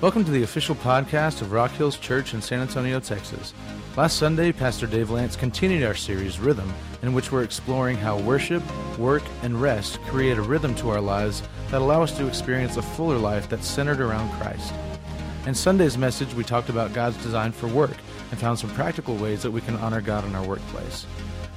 Welcome 0.00 0.24
to 0.24 0.30
the 0.30 0.44
official 0.44 0.74
podcast 0.76 1.42
of 1.42 1.52
Rock 1.52 1.72
Hills 1.72 1.98
Church 1.98 2.32
in 2.32 2.40
San 2.40 2.60
Antonio, 2.60 3.00
Texas. 3.00 3.52
Last 3.98 4.16
Sunday, 4.16 4.50
Pastor 4.50 4.86
Dave 4.86 5.10
Lance 5.10 5.36
continued 5.36 5.84
our 5.84 5.94
series, 5.94 6.40
Rhythm, 6.40 6.72
in 7.02 7.12
which 7.12 7.30
we're 7.30 7.42
exploring 7.42 7.98
how 7.98 8.18
worship, 8.18 8.62
work, 8.98 9.22
and 9.42 9.60
rest 9.60 10.00
create 10.04 10.38
a 10.38 10.42
rhythm 10.42 10.74
to 10.76 10.88
our 10.88 11.02
lives 11.02 11.42
that 11.70 11.82
allow 11.82 12.02
us 12.02 12.16
to 12.16 12.26
experience 12.26 12.78
a 12.78 12.82
fuller 12.82 13.18
life 13.18 13.46
that's 13.50 13.66
centered 13.66 14.00
around 14.00 14.32
Christ. 14.40 14.72
In 15.44 15.54
Sunday's 15.54 15.98
message, 15.98 16.32
we 16.32 16.44
talked 16.44 16.70
about 16.70 16.94
God's 16.94 17.22
design 17.22 17.52
for 17.52 17.66
work 17.66 17.98
and 18.30 18.40
found 18.40 18.58
some 18.58 18.70
practical 18.70 19.16
ways 19.16 19.42
that 19.42 19.50
we 19.50 19.60
can 19.60 19.76
honor 19.76 20.00
God 20.00 20.24
in 20.24 20.34
our 20.34 20.46
workplace. 20.46 21.04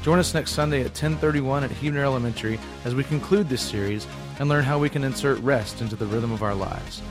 Join 0.01 0.19
us 0.19 0.33
next 0.33 0.51
Sunday 0.51 0.81
at 0.81 0.87
1031 0.87 1.63
at 1.63 1.71
Huebner 1.71 2.03
Elementary 2.03 2.59
as 2.83 2.93
we 2.93 3.05
conclude 3.05 3.47
this 3.47 3.61
series 3.61 4.05
and 4.39 4.49
learn 4.49 4.65
how 4.65 4.79
we 4.79 4.89
can 4.89 5.05
insert 5.05 5.39
rest 5.39 5.79
into 5.79 5.95
the 5.95 6.07
rhythm 6.07 6.33
of 6.33 6.43
our 6.43 6.53
lives. 6.53 7.01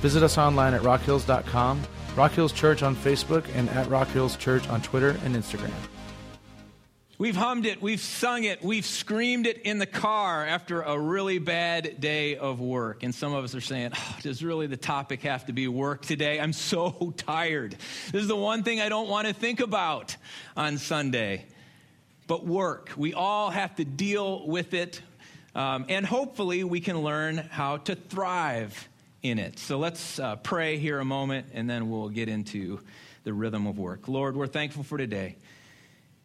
Visit 0.00 0.22
us 0.22 0.38
online 0.38 0.72
at 0.72 0.80
rockhills.com, 0.80 1.82
Rock 2.16 2.32
Hills 2.32 2.52
Church 2.52 2.82
on 2.82 2.96
Facebook, 2.96 3.44
and 3.54 3.68
at 3.70 3.86
Rock 3.88 4.08
Hills 4.08 4.34
Church 4.36 4.66
on 4.70 4.80
Twitter 4.80 5.10
and 5.24 5.36
Instagram. 5.36 5.74
We've 7.18 7.36
hummed 7.36 7.66
it, 7.66 7.82
we've 7.82 8.00
sung 8.00 8.44
it, 8.44 8.64
we've 8.64 8.86
screamed 8.86 9.46
it 9.46 9.58
in 9.58 9.76
the 9.76 9.84
car 9.84 10.46
after 10.46 10.80
a 10.80 10.98
really 10.98 11.38
bad 11.38 12.00
day 12.00 12.36
of 12.36 12.60
work. 12.60 13.02
And 13.02 13.14
some 13.14 13.34
of 13.34 13.44
us 13.44 13.54
are 13.54 13.60
saying, 13.60 13.90
oh, 13.94 14.16
does 14.22 14.42
really 14.42 14.66
the 14.66 14.78
topic 14.78 15.20
have 15.20 15.44
to 15.44 15.52
be 15.52 15.68
work 15.68 16.00
today? 16.00 16.40
I'm 16.40 16.54
so 16.54 17.12
tired. 17.18 17.76
This 18.10 18.22
is 18.22 18.28
the 18.28 18.36
one 18.36 18.62
thing 18.62 18.80
I 18.80 18.88
don't 18.88 19.10
want 19.10 19.28
to 19.28 19.34
think 19.34 19.60
about 19.60 20.16
on 20.56 20.78
Sunday. 20.78 21.44
But 22.26 22.46
work, 22.46 22.90
we 22.96 23.12
all 23.12 23.50
have 23.50 23.76
to 23.76 23.84
deal 23.84 24.46
with 24.46 24.72
it. 24.72 25.02
Um, 25.54 25.84
and 25.90 26.06
hopefully, 26.06 26.64
we 26.64 26.80
can 26.80 27.02
learn 27.02 27.36
how 27.36 27.76
to 27.78 27.96
thrive 27.96 28.88
in 29.22 29.38
it. 29.38 29.58
So 29.58 29.78
let's 29.78 30.18
uh, 30.18 30.36
pray 30.36 30.78
here 30.78 30.98
a 30.98 31.04
moment 31.04 31.48
and 31.52 31.68
then 31.68 31.90
we'll 31.90 32.08
get 32.08 32.28
into 32.28 32.80
the 33.24 33.32
rhythm 33.32 33.66
of 33.66 33.78
work. 33.78 34.08
Lord, 34.08 34.36
we're 34.36 34.46
thankful 34.46 34.82
for 34.82 34.96
today. 34.96 35.36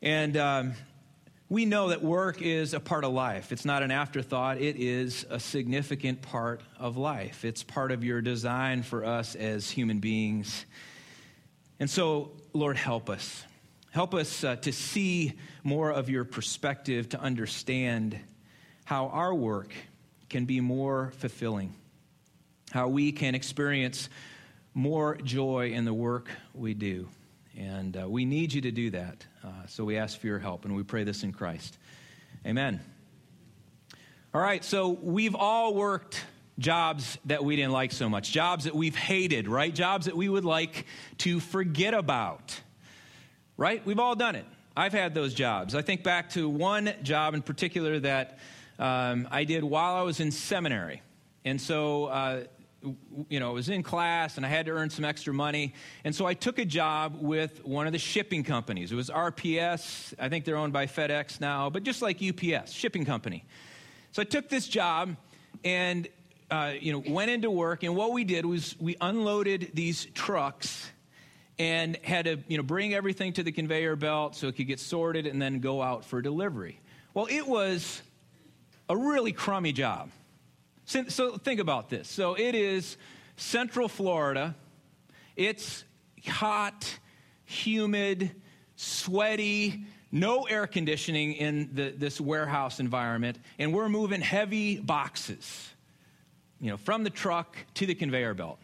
And 0.02 0.38
um, 0.38 0.74
we 1.50 1.66
know 1.66 1.90
that 1.90 2.02
work 2.02 2.42
is 2.42 2.74
a 2.74 2.80
part 2.80 3.04
of 3.04 3.12
life. 3.12 3.52
It's 3.52 3.66
not 3.66 3.84
an 3.84 3.92
afterthought, 3.92 4.60
it 4.60 4.78
is 4.78 5.26
a 5.30 5.40
significant 5.40 6.22
part 6.22 6.62
of 6.80 6.96
life. 6.96 7.44
It's 7.44 7.64
part 7.64 7.92
of 7.92 8.04
your 8.04 8.22
design 8.22 8.84
for 8.84 9.04
us 9.04 9.36
as 9.36 9.70
human 9.70 10.00
beings. 10.00 10.66
And 11.80 11.90
so, 11.90 12.32
Lord, 12.54 12.78
help 12.78 13.10
us. 13.10 13.44
Help 13.92 14.14
us 14.14 14.44
uh, 14.44 14.56
to 14.58 14.72
see 14.72 15.34
more 15.64 15.92
of 15.92 16.10
your 16.10 16.24
perspective, 16.24 17.10
to 17.10 17.20
understand 17.20 18.20
how 18.86 19.08
our 19.08 19.34
work 19.34 19.74
can 20.30 20.46
be 20.46 20.62
more 20.62 21.12
fulfilling 21.18 21.74
how 22.76 22.90
we 22.90 23.14
can 23.14 23.36
experience 23.36 24.10
more 24.74 25.16
joy 25.24 25.72
in 25.72 25.86
the 25.86 25.94
work 25.94 26.30
we 26.54 26.74
do. 26.74 27.08
And 27.58 27.96
uh, 27.96 28.10
we 28.10 28.26
need 28.26 28.52
you 28.52 28.60
to 28.60 28.72
do 28.72 28.90
that. 28.90 29.26
Uh, 29.42 29.48
so 29.66 29.86
we 29.86 29.98
ask 29.98 30.20
for 30.20 30.28
your 30.28 30.40
help, 30.40 30.66
and 30.66 30.76
we 30.76 30.84
pray 30.84 31.06
this 31.06 31.24
in 31.24 31.32
Christ. 31.32 31.78
Amen. 32.46 32.82
All 34.34 34.42
right, 34.42 34.62
so 34.62 34.90
we've 34.90 35.36
all 35.36 35.74
worked 35.74 36.26
jobs 36.60 37.18
that 37.24 37.46
we 37.46 37.56
didn't 37.56 37.72
like 37.72 37.94
so 37.94 38.10
much, 38.10 38.34
jobs 38.34 38.66
that 38.66 38.76
we've 38.76 38.96
hated, 38.96 39.48
right? 39.48 39.74
Jobs 39.74 40.08
that 40.08 40.18
we 40.18 40.28
would 40.28 40.44
like 40.44 40.86
to 41.20 41.40
forget 41.40 41.94
about, 41.94 42.60
right? 43.56 43.86
We've 43.86 44.00
all 44.00 44.18
done 44.18 44.36
it. 44.36 44.46
I've 44.76 44.92
had 44.92 45.14
those 45.14 45.34
jobs. 45.34 45.76
I 45.76 45.82
think 45.82 46.04
back 46.04 46.32
to 46.32 46.50
one 46.50 46.94
job 47.04 47.36
in 47.36 47.42
particular 47.42 48.02
that 48.02 48.38
um, 48.78 49.30
I 49.32 49.46
did 49.46 49.64
while 49.64 49.96
I 49.96 50.02
was 50.02 50.20
in 50.20 50.30
seminary. 50.30 51.02
And 51.46 51.62
so 51.62 52.06
uh, 52.06 52.44
you 53.30 53.40
know, 53.40 53.54
was 53.54 53.70
in 53.70 53.84
class 53.84 54.38
and 54.38 54.46
I 54.46 54.50
had 54.50 54.66
to 54.68 54.72
earn 54.72 54.90
some 54.90 55.06
extra 55.06 55.34
money. 55.34 55.74
And 56.04 56.16
so 56.16 56.26
I 56.26 56.34
took 56.34 56.60
a 56.60 56.66
job 56.66 57.18
with 57.20 57.64
one 57.66 57.88
of 57.88 57.94
the 57.94 58.00
shipping 58.00 58.44
companies. 58.44 58.92
It 58.92 58.96
was 58.96 59.10
RPS. 59.10 60.14
I 60.20 60.30
think 60.30 60.46
they're 60.46 60.58
owned 60.58 60.74
by 60.74 60.86
FedEx 60.86 61.40
now, 61.42 61.70
but 61.70 61.84
just 61.84 62.02
like 62.02 62.22
UPS, 62.22 62.72
shipping 62.72 63.06
company. 63.06 63.46
So 64.12 64.22
I 64.22 64.26
took 64.26 64.50
this 64.50 64.68
job 64.68 65.16
and, 65.64 66.08
uh, 66.50 66.74
you 66.80 66.92
know, 66.92 67.04
went 67.08 67.32
into 67.32 67.52
work. 67.52 67.84
And 67.84 67.96
what 67.96 68.12
we 68.12 68.24
did 68.24 68.46
was 68.46 68.76
we 68.80 68.96
unloaded 69.02 69.72
these 69.74 70.06
trucks 70.14 70.90
and 71.58 71.98
had 72.04 72.26
to, 72.26 72.40
you 72.48 72.58
know, 72.58 72.64
bring 72.64 72.94
everything 72.94 73.34
to 73.34 73.44
the 73.44 73.52
conveyor 73.52 73.96
belt 73.96 74.36
so 74.36 74.48
it 74.48 74.56
could 74.56 74.68
get 74.68 74.80
sorted 74.80 75.26
and 75.26 75.42
then 75.42 75.60
go 75.60 75.82
out 75.82 76.06
for 76.06 76.22
delivery. 76.22 76.80
Well, 77.14 77.28
it 77.30 77.48
was 77.48 78.02
a 78.90 78.96
really 78.96 79.32
crummy 79.32 79.72
job. 79.72 80.10
So 80.86 81.38
think 81.38 81.60
about 81.60 81.90
this. 81.90 82.08
So 82.08 82.36
it 82.36 82.54
is 82.56 82.98
central 83.38 83.88
Florida. 83.90 84.56
It's 85.36 85.84
hot, 86.28 87.00
humid, 87.46 88.32
sweaty, 88.76 89.86
no 90.12 90.44
air 90.44 90.68
conditioning 90.68 91.34
in 91.34 91.70
the, 91.74 91.90
this 91.90 92.22
warehouse 92.22 92.80
environment, 92.80 93.38
and 93.60 93.74
we're 93.74 93.90
moving 93.90 94.22
heavy 94.22 94.80
boxes, 94.80 95.70
you 96.62 96.70
know, 96.70 96.78
from 96.78 97.04
the 97.04 97.10
truck 97.10 97.58
to 97.76 97.86
the 97.86 97.96
conveyor 97.96 98.34
belt. 98.34 98.60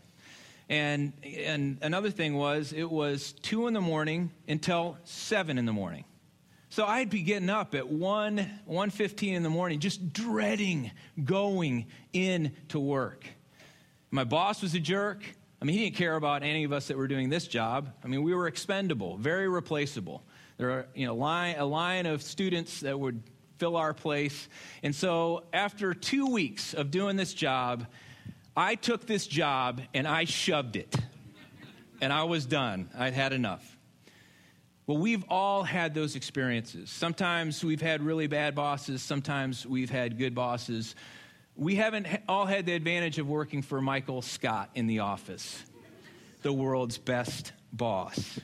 And, 0.70 1.12
and 1.24 1.78
another 1.82 2.10
thing 2.10 2.36
was, 2.36 2.72
it 2.72 2.90
was 2.90 3.34
2 3.42 3.68
in 3.68 3.74
the 3.74 3.82
morning 3.82 4.32
until 4.48 4.98
7 5.04 5.58
in 5.58 5.66
the 5.66 5.74
morning. 5.74 6.06
So 6.72 6.86
I'd 6.86 7.10
be 7.10 7.22
getting 7.22 7.50
up 7.50 7.76
at 7.76 7.90
1, 7.90 8.38
1.15 8.38 9.34
in 9.34 9.44
the 9.44 9.50
morning, 9.50 9.82
just 9.82 10.14
dreading 10.14 10.92
going 11.22 11.88
in 12.14 12.54
to 12.70 12.80
work. 12.80 13.26
My 14.10 14.24
boss 14.24 14.62
was 14.62 14.74
a 14.74 14.80
jerk. 14.80 15.22
I 15.62 15.66
mean, 15.66 15.76
he 15.76 15.84
didn't 15.84 15.98
care 15.98 16.16
about 16.16 16.44
any 16.44 16.64
of 16.64 16.72
us 16.72 16.88
that 16.88 16.96
were 16.96 17.10
doing 17.10 17.30
this 17.30 17.46
job. 17.46 17.90
I 18.06 18.08
mean, 18.08 18.24
we 18.24 18.34
were 18.34 18.48
expendable, 18.48 19.18
very 19.18 19.50
replaceable. 19.50 20.24
There 20.56 20.72
are, 20.72 20.88
you 20.96 21.06
know, 21.06 21.14
line, 21.14 21.58
a 21.58 21.66
line 21.66 22.06
of 22.06 22.22
students 22.22 22.80
that 22.80 22.98
would 22.98 23.22
fill 23.58 23.76
our 23.76 23.94
place. 23.94 24.48
And 24.82 24.96
so 24.96 25.44
after 25.52 25.94
two 25.94 26.28
weeks 26.28 26.74
of 26.74 26.90
doing 26.90 27.18
this 27.18 27.34
job, 27.34 27.86
I 28.56 28.76
took 28.76 29.06
this 29.06 29.28
job 29.28 29.82
and 29.94 30.08
I 30.08 30.24
shoved 30.24 30.78
it. 30.78 30.96
And 32.00 32.14
I 32.14 32.24
was 32.24 32.46
done. 32.46 32.90
I'd 32.98 33.14
had 33.14 33.34
enough. 33.34 33.78
Well, 34.88 34.98
we've 34.98 35.24
all 35.30 35.64
had 35.64 35.94
those 35.94 36.16
experiences. 36.16 36.90
Sometimes 36.90 37.64
we've 37.64 37.82
had 37.82 38.02
really 38.02 38.28
bad 38.28 38.56
bosses, 38.56 39.02
sometimes 39.02 39.66
we've 39.66 39.90
had 39.90 40.18
good 40.18 40.34
bosses. 40.34 40.96
We 41.56 41.76
haven't 41.76 42.08
all 42.28 42.46
had 42.46 42.66
the 42.66 42.74
advantage 42.74 43.20
of 43.20 43.28
working 43.28 43.62
for 43.62 43.82
Michael 43.82 44.22
Scott 44.22 44.70
in 44.74 44.88
the 44.88 45.00
office, 45.00 45.64
the 46.42 46.52
world's 46.52 46.98
best 46.98 47.52
boss. 47.72 48.40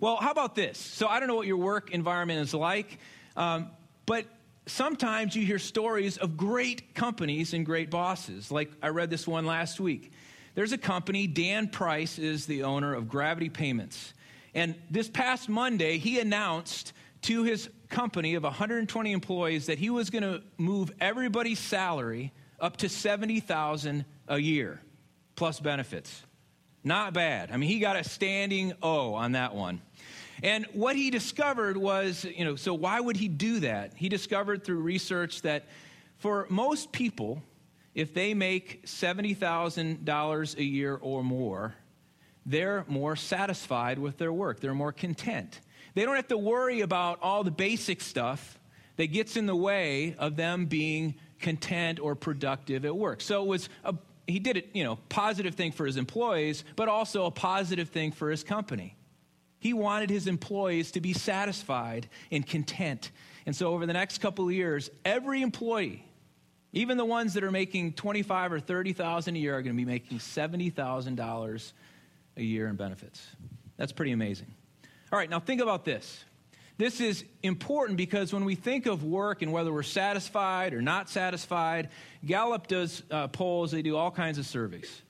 Well, 0.00 0.16
how 0.16 0.30
about 0.30 0.54
this? 0.54 0.78
So, 0.78 1.06
I 1.06 1.18
don't 1.18 1.28
know 1.28 1.34
what 1.34 1.46
your 1.46 1.56
work 1.58 1.90
environment 1.90 2.40
is 2.40 2.54
like, 2.54 2.98
um, 3.36 3.70
but 4.06 4.26
sometimes 4.66 5.36
you 5.36 5.44
hear 5.44 5.58
stories 5.58 6.16
of 6.16 6.36
great 6.36 6.94
companies 6.94 7.52
and 7.54 7.66
great 7.66 7.90
bosses. 7.90 8.50
Like 8.50 8.70
I 8.82 8.88
read 8.88 9.10
this 9.10 9.26
one 9.26 9.46
last 9.46 9.80
week. 9.80 10.12
There's 10.54 10.72
a 10.72 10.78
company, 10.78 11.26
Dan 11.26 11.68
Price 11.68 12.18
is 12.18 12.46
the 12.46 12.62
owner 12.62 12.94
of 12.94 13.08
Gravity 13.08 13.48
Payments. 13.48 14.14
And 14.54 14.74
this 14.90 15.08
past 15.08 15.48
Monday, 15.48 15.98
he 15.98 16.20
announced 16.20 16.92
to 17.22 17.42
his 17.42 17.68
company 17.88 18.34
of 18.34 18.42
120 18.42 19.12
employees 19.12 19.66
that 19.66 19.78
he 19.78 19.90
was 19.90 20.10
going 20.10 20.22
to 20.22 20.42
move 20.58 20.92
everybody's 21.00 21.58
salary 21.58 22.32
up 22.60 22.76
to 22.78 22.88
70,000 22.88 24.04
a 24.28 24.38
year 24.38 24.80
plus 25.36 25.60
benefits. 25.60 26.22
Not 26.82 27.14
bad. 27.14 27.50
I 27.50 27.56
mean, 27.56 27.68
he 27.68 27.78
got 27.78 27.96
a 27.96 28.04
standing 28.04 28.74
O 28.82 29.14
on 29.14 29.32
that 29.32 29.54
one. 29.54 29.80
And 30.42 30.66
what 30.72 30.96
he 30.96 31.10
discovered 31.10 31.76
was, 31.76 32.24
you 32.24 32.44
know, 32.44 32.56
so 32.56 32.74
why 32.74 33.00
would 33.00 33.16
he 33.16 33.28
do 33.28 33.60
that? 33.60 33.92
He 33.96 34.08
discovered 34.08 34.64
through 34.64 34.80
research 34.80 35.42
that 35.42 35.64
for 36.18 36.46
most 36.50 36.92
people, 36.92 37.42
if 37.94 38.12
they 38.12 38.34
make 38.34 38.86
$70,000 38.86 40.56
a 40.56 40.62
year 40.62 40.98
or 41.00 41.24
more, 41.24 41.74
they're 42.46 42.84
more 42.88 43.16
satisfied 43.16 43.98
with 43.98 44.18
their 44.18 44.32
work. 44.32 44.60
They're 44.60 44.74
more 44.74 44.92
content. 44.92 45.60
They 45.94 46.04
don't 46.04 46.16
have 46.16 46.28
to 46.28 46.38
worry 46.38 46.80
about 46.80 47.18
all 47.22 47.44
the 47.44 47.50
basic 47.50 48.00
stuff 48.00 48.58
that 48.96 49.06
gets 49.06 49.36
in 49.36 49.46
the 49.46 49.56
way 49.56 50.14
of 50.18 50.36
them 50.36 50.66
being 50.66 51.14
content 51.40 52.00
or 52.00 52.14
productive 52.14 52.84
at 52.84 52.96
work. 52.96 53.20
So 53.20 53.42
it 53.42 53.46
was 53.46 53.68
a, 53.84 53.94
he 54.26 54.38
did 54.38 54.56
it, 54.56 54.70
you 54.72 54.84
know, 54.84 54.98
positive 55.08 55.54
thing 55.54 55.72
for 55.72 55.86
his 55.86 55.96
employees, 55.96 56.64
but 56.76 56.88
also 56.88 57.26
a 57.26 57.30
positive 57.30 57.88
thing 57.88 58.12
for 58.12 58.30
his 58.30 58.42
company. 58.42 58.96
He 59.58 59.72
wanted 59.72 60.10
his 60.10 60.26
employees 60.26 60.92
to 60.92 61.00
be 61.00 61.12
satisfied 61.12 62.08
and 62.30 62.46
content. 62.46 63.10
And 63.46 63.56
so 63.56 63.72
over 63.72 63.86
the 63.86 63.92
next 63.92 64.18
couple 64.18 64.46
of 64.46 64.52
years, 64.52 64.90
every 65.04 65.42
employee, 65.42 66.04
even 66.72 66.98
the 66.98 67.04
ones 67.04 67.34
that 67.34 67.44
are 67.44 67.50
making 67.50 67.94
25 67.94 68.52
or 68.52 68.60
30,000 68.60 69.36
a 69.36 69.38
year 69.38 69.56
are 69.56 69.62
going 69.62 69.74
to 69.74 69.80
be 69.80 69.90
making 69.90 70.18
$70,000 70.18 71.72
a 72.36 72.42
year 72.42 72.68
in 72.68 72.76
benefits. 72.76 73.24
That's 73.76 73.92
pretty 73.92 74.12
amazing. 74.12 74.54
All 75.12 75.18
right, 75.18 75.30
now 75.30 75.40
think 75.40 75.60
about 75.60 75.84
this. 75.84 76.24
This 76.76 77.00
is 77.00 77.24
important 77.42 77.96
because 77.96 78.32
when 78.32 78.44
we 78.44 78.56
think 78.56 78.86
of 78.86 79.04
work 79.04 79.42
and 79.42 79.52
whether 79.52 79.72
we're 79.72 79.84
satisfied 79.84 80.74
or 80.74 80.82
not 80.82 81.08
satisfied, 81.08 81.90
Gallup 82.26 82.66
does 82.66 83.02
uh, 83.10 83.28
polls, 83.28 83.70
they 83.70 83.82
do 83.82 83.96
all 83.96 84.10
kinds 84.10 84.38
of 84.38 84.46
surveys. 84.46 85.02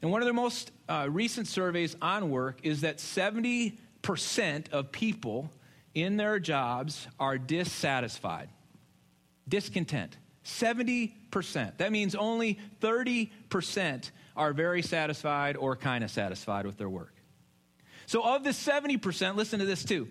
And 0.00 0.12
one 0.12 0.22
of 0.22 0.26
their 0.26 0.34
most 0.34 0.70
uh, 0.88 1.08
recent 1.10 1.48
surveys 1.48 1.96
on 2.00 2.30
work 2.30 2.60
is 2.62 2.82
that 2.82 2.98
70% 2.98 3.76
of 4.70 4.92
people 4.92 5.50
in 5.92 6.16
their 6.16 6.38
jobs 6.38 7.08
are 7.18 7.36
dissatisfied, 7.36 8.48
discontent. 9.48 10.16
70%. 10.44 11.76
That 11.76 11.92
means 11.92 12.14
only 12.14 12.58
30% 12.80 14.10
are 14.38 14.52
very 14.52 14.82
satisfied 14.82 15.56
or 15.56 15.76
kind 15.76 16.04
of 16.04 16.10
satisfied 16.10 16.64
with 16.64 16.78
their 16.78 16.88
work. 16.88 17.12
So, 18.06 18.22
of 18.22 18.44
the 18.44 18.50
70%, 18.50 19.36
listen 19.36 19.58
to 19.58 19.66
this 19.66 19.84
too. 19.84 20.08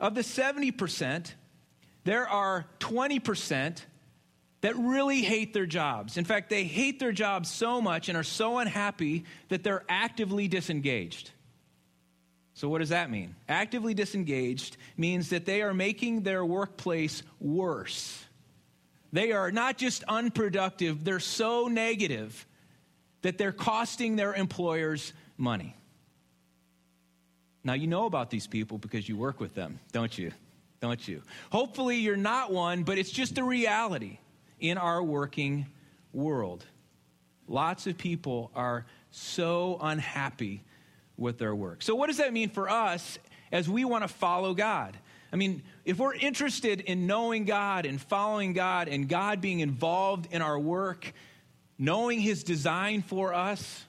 Of 0.00 0.14
the 0.14 0.22
70%, 0.22 1.32
there 2.04 2.26
are 2.26 2.64
20% 2.80 3.82
that 4.62 4.76
really 4.76 5.20
hate 5.20 5.52
their 5.52 5.66
jobs. 5.66 6.16
In 6.16 6.24
fact, 6.24 6.48
they 6.48 6.64
hate 6.64 6.98
their 6.98 7.12
jobs 7.12 7.50
so 7.50 7.82
much 7.82 8.08
and 8.08 8.16
are 8.16 8.22
so 8.22 8.58
unhappy 8.58 9.24
that 9.48 9.62
they're 9.62 9.84
actively 9.88 10.48
disengaged. 10.48 11.30
So, 12.54 12.68
what 12.68 12.78
does 12.78 12.88
that 12.88 13.10
mean? 13.10 13.34
Actively 13.48 13.92
disengaged 13.92 14.76
means 14.96 15.30
that 15.30 15.44
they 15.44 15.60
are 15.60 15.74
making 15.74 16.22
their 16.22 16.44
workplace 16.44 17.22
worse. 17.38 18.24
They 19.12 19.32
are 19.32 19.50
not 19.50 19.76
just 19.76 20.04
unproductive, 20.04 21.04
they're 21.04 21.20
so 21.20 21.68
negative 21.68 22.46
that 23.26 23.38
they're 23.38 23.50
costing 23.50 24.14
their 24.14 24.32
employers 24.34 25.12
money. 25.36 25.74
Now, 27.64 27.72
you 27.72 27.88
know 27.88 28.06
about 28.06 28.30
these 28.30 28.46
people 28.46 28.78
because 28.78 29.08
you 29.08 29.16
work 29.16 29.40
with 29.40 29.52
them, 29.52 29.80
don't 29.90 30.16
you? 30.16 30.30
Don't 30.80 31.08
you? 31.08 31.22
Hopefully, 31.50 31.96
you're 31.96 32.16
not 32.16 32.52
one, 32.52 32.84
but 32.84 32.98
it's 32.98 33.10
just 33.10 33.36
a 33.38 33.42
reality 33.42 34.20
in 34.60 34.78
our 34.78 35.02
working 35.02 35.66
world. 36.12 36.64
Lots 37.48 37.88
of 37.88 37.98
people 37.98 38.52
are 38.54 38.86
so 39.10 39.78
unhappy 39.80 40.62
with 41.16 41.38
their 41.38 41.54
work. 41.54 41.82
So, 41.82 41.96
what 41.96 42.06
does 42.06 42.18
that 42.18 42.32
mean 42.32 42.48
for 42.48 42.70
us 42.70 43.18
as 43.50 43.68
we 43.68 43.84
want 43.84 44.04
to 44.04 44.08
follow 44.08 44.54
God? 44.54 44.96
I 45.32 45.36
mean, 45.36 45.64
if 45.84 45.98
we're 45.98 46.14
interested 46.14 46.80
in 46.80 47.08
knowing 47.08 47.44
God 47.44 47.86
and 47.86 48.00
following 48.00 48.52
God 48.52 48.86
and 48.86 49.08
God 49.08 49.40
being 49.40 49.58
involved 49.58 50.28
in 50.30 50.42
our 50.42 50.60
work, 50.60 51.12
knowing 51.78 52.20
His 52.20 52.42
design 52.42 53.02
for 53.02 53.34
us, 53.34 53.84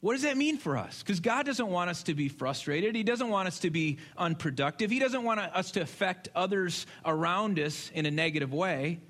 what 0.00 0.12
does 0.12 0.22
that 0.22 0.36
mean 0.36 0.58
for 0.58 0.76
us? 0.76 1.02
Because 1.02 1.20
God 1.20 1.46
doesn't 1.46 1.66
want 1.66 1.90
us 1.90 2.04
to 2.04 2.14
be 2.14 2.28
frustrated. 2.28 2.94
He 2.94 3.02
doesn't 3.02 3.28
want 3.28 3.48
us 3.48 3.58
to 3.60 3.70
be 3.70 3.98
unproductive. 4.16 4.90
He 4.90 4.98
doesn't 4.98 5.24
want 5.24 5.40
us 5.40 5.72
to 5.72 5.80
affect 5.80 6.28
others 6.34 6.86
around 7.04 7.58
us 7.58 7.90
in 7.94 8.06
a 8.06 8.10
negative 8.10 8.52
way. 8.52 9.00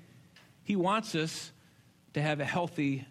He 0.63 0.75
wants 0.75 1.13
us 1.13 1.51
to 2.13 2.21
have 2.21 2.39
a 2.39 2.45
healthy 2.45 3.05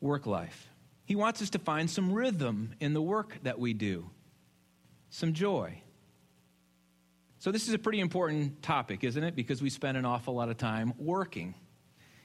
work 0.00 0.26
life. 0.26 0.68
He 1.04 1.16
wants 1.16 1.40
us 1.40 1.50
to 1.50 1.58
find 1.58 1.88
some 1.88 2.12
rhythm 2.12 2.74
in 2.78 2.92
the 2.92 3.02
work 3.02 3.38
that 3.42 3.58
we 3.58 3.72
do, 3.72 4.10
some 5.08 5.32
joy. 5.32 5.82
So, 7.38 7.50
this 7.50 7.66
is 7.66 7.74
a 7.74 7.78
pretty 7.78 8.00
important 8.00 8.62
topic, 8.62 9.02
isn't 9.02 9.24
it? 9.24 9.34
Because 9.34 9.62
we 9.62 9.70
spend 9.70 9.96
an 9.96 10.04
awful 10.04 10.34
lot 10.34 10.50
of 10.50 10.58
time 10.58 10.92
working. 10.98 11.54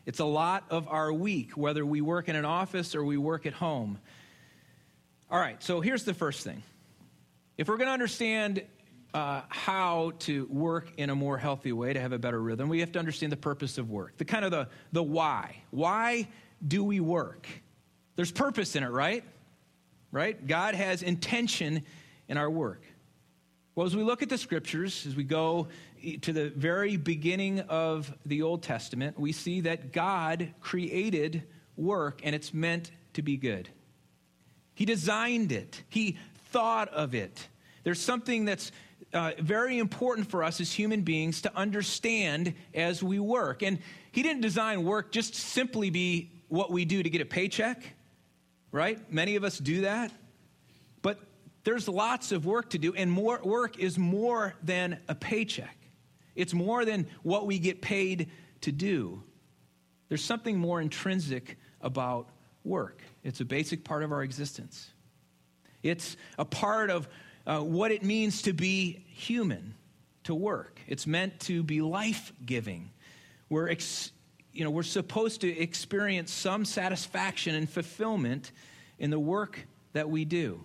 It's 0.06 0.20
a 0.20 0.26
lot 0.26 0.66
of 0.70 0.88
our 0.88 1.12
week, 1.12 1.58
whether 1.58 1.84
we 1.86 2.00
work 2.00 2.30
in 2.30 2.36
an 2.36 2.46
office 2.46 2.94
or 2.94 3.04
we 3.04 3.18
work 3.18 3.46
at 3.46 3.54
home. 3.54 3.98
All 5.32 5.40
right, 5.40 5.62
so 5.64 5.82
here's 5.82 6.04
the 6.04 6.14
first 6.14 6.44
thing. 6.44 6.62
If 7.58 7.68
we're 7.68 7.78
going 7.78 7.88
to 7.88 7.94
understand 7.94 8.64
uh, 9.16 9.42
how 9.50 10.12
to 10.20 10.46
work 10.46 10.92
in 10.98 11.10
a 11.10 11.16
more 11.16 11.38
healthy 11.38 11.72
way 11.72 11.94
to 11.94 12.00
have 12.00 12.12
a 12.12 12.20
better 12.20 12.40
rhythm, 12.40 12.70
we 12.70 12.82
have 12.82 12.92
to 12.92 13.00
understand 13.00 13.32
the 13.32 13.38
purpose 13.38 13.80
of 13.80 13.90
work, 13.90 14.18
the 14.18 14.26
kind 14.26 14.46
of 14.46 14.52
the, 14.52 14.68
the 14.92 15.02
why. 15.02 15.64
Why 15.72 16.28
do 16.66 16.84
we 16.84 17.00
work? 17.00 17.48
There's 18.16 18.32
purpose 18.32 18.76
in 18.76 18.84
it, 18.84 18.90
right? 18.90 19.24
Right? 20.12 20.46
God 20.46 20.76
has 20.76 21.02
intention 21.02 21.84
in 22.28 22.38
our 22.38 22.50
work. 22.50 22.84
Well, 23.74 23.88
as 23.88 23.96
we 23.96 24.04
look 24.04 24.22
at 24.22 24.30
the 24.30 24.38
scriptures, 24.38 25.06
as 25.06 25.16
we 25.16 25.24
go 25.24 25.68
to 26.22 26.34
the 26.34 26.50
very 26.50 26.98
beginning 26.98 27.62
of 27.62 28.14
the 28.26 28.42
Old 28.42 28.64
Testament, 28.64 29.20
we 29.20 29.32
see 29.32 29.62
that 29.62 29.92
God 29.92 30.54
created 30.62 31.44
work 31.76 32.22
and 32.24 32.36
it's 32.36 32.54
meant 32.54 32.92
to 33.14 33.22
be 33.22 33.38
good. 33.38 33.70
He 34.74 34.86
designed 34.86 35.52
it, 35.52 35.84
He 35.90 36.18
thought 36.52 36.90
of 36.90 37.16
it. 37.16 37.48
There's 37.84 38.02
something 38.02 38.46
that's 38.46 38.72
uh, 39.14 39.32
very 39.40 39.78
important 39.78 40.30
for 40.30 40.44
us 40.44 40.60
as 40.60 40.72
human 40.72 41.02
beings 41.02 41.42
to 41.44 41.56
understand 41.56 42.54
as 42.74 43.04
we 43.04 43.20
work. 43.20 43.62
And 43.62 43.80
He 44.12 44.24
didn't 44.24 44.42
design 44.42 44.84
work 44.84 45.12
just 45.12 45.36
simply 45.36 45.90
be 45.90 46.32
what 46.48 46.72
we 46.72 46.86
do 46.86 47.02
to 47.02 47.10
get 47.10 47.22
a 47.22 47.26
paycheck, 47.26 47.82
right? 48.72 49.00
Many 49.12 49.36
of 49.36 49.44
us 49.44 49.58
do 49.58 49.82
that. 49.82 50.12
But 51.02 51.20
there's 51.64 51.88
lots 51.88 52.32
of 52.32 52.46
work 52.46 52.72
to 52.72 52.78
do, 52.78 52.94
and 52.94 53.12
more 53.12 53.40
work 53.44 53.80
is 53.80 53.98
more 53.98 54.56
than 54.64 55.00
a 55.08 55.16
paycheck. 55.16 55.78
It's 56.36 56.54
more 56.54 56.86
than 56.86 57.08
what 57.24 57.46
we 57.46 57.60
get 57.60 57.82
paid 57.82 58.30
to 58.62 58.72
do. 58.72 59.24
There's 60.10 60.24
something 60.24 60.58
more 60.58 60.82
intrinsic 60.82 61.58
about 61.82 62.30
work. 62.64 63.02
It's 63.24 63.42
a 63.42 63.46
basic 63.46 63.84
part 63.84 64.04
of 64.04 64.12
our 64.12 64.24
existence. 64.24 64.92
It's 65.84 66.18
a 66.38 66.46
part 66.46 66.90
of 66.90 67.08
uh, 67.46 67.60
what 67.60 67.92
it 67.92 68.04
means 68.04 68.42
to 68.44 68.54
be 68.54 69.06
human, 69.08 69.76
to 70.24 70.34
work. 70.34 70.80
It's 70.88 71.06
meant 71.06 71.40
to 71.42 71.64
be 71.64 71.82
life 71.82 72.34
giving. 72.44 72.92
We're, 73.50 73.70
ex- 73.70 74.12
you 74.52 74.64
know, 74.64 74.72
we're 74.72 74.84
supposed 74.84 75.42
to 75.42 75.48
experience 75.48 76.32
some 76.32 76.66
satisfaction 76.66 77.56
and 77.56 77.70
fulfillment 77.70 78.52
in 78.98 79.12
the 79.12 79.20
work 79.20 79.60
that 79.94 80.10
we 80.10 80.26
do. 80.26 80.64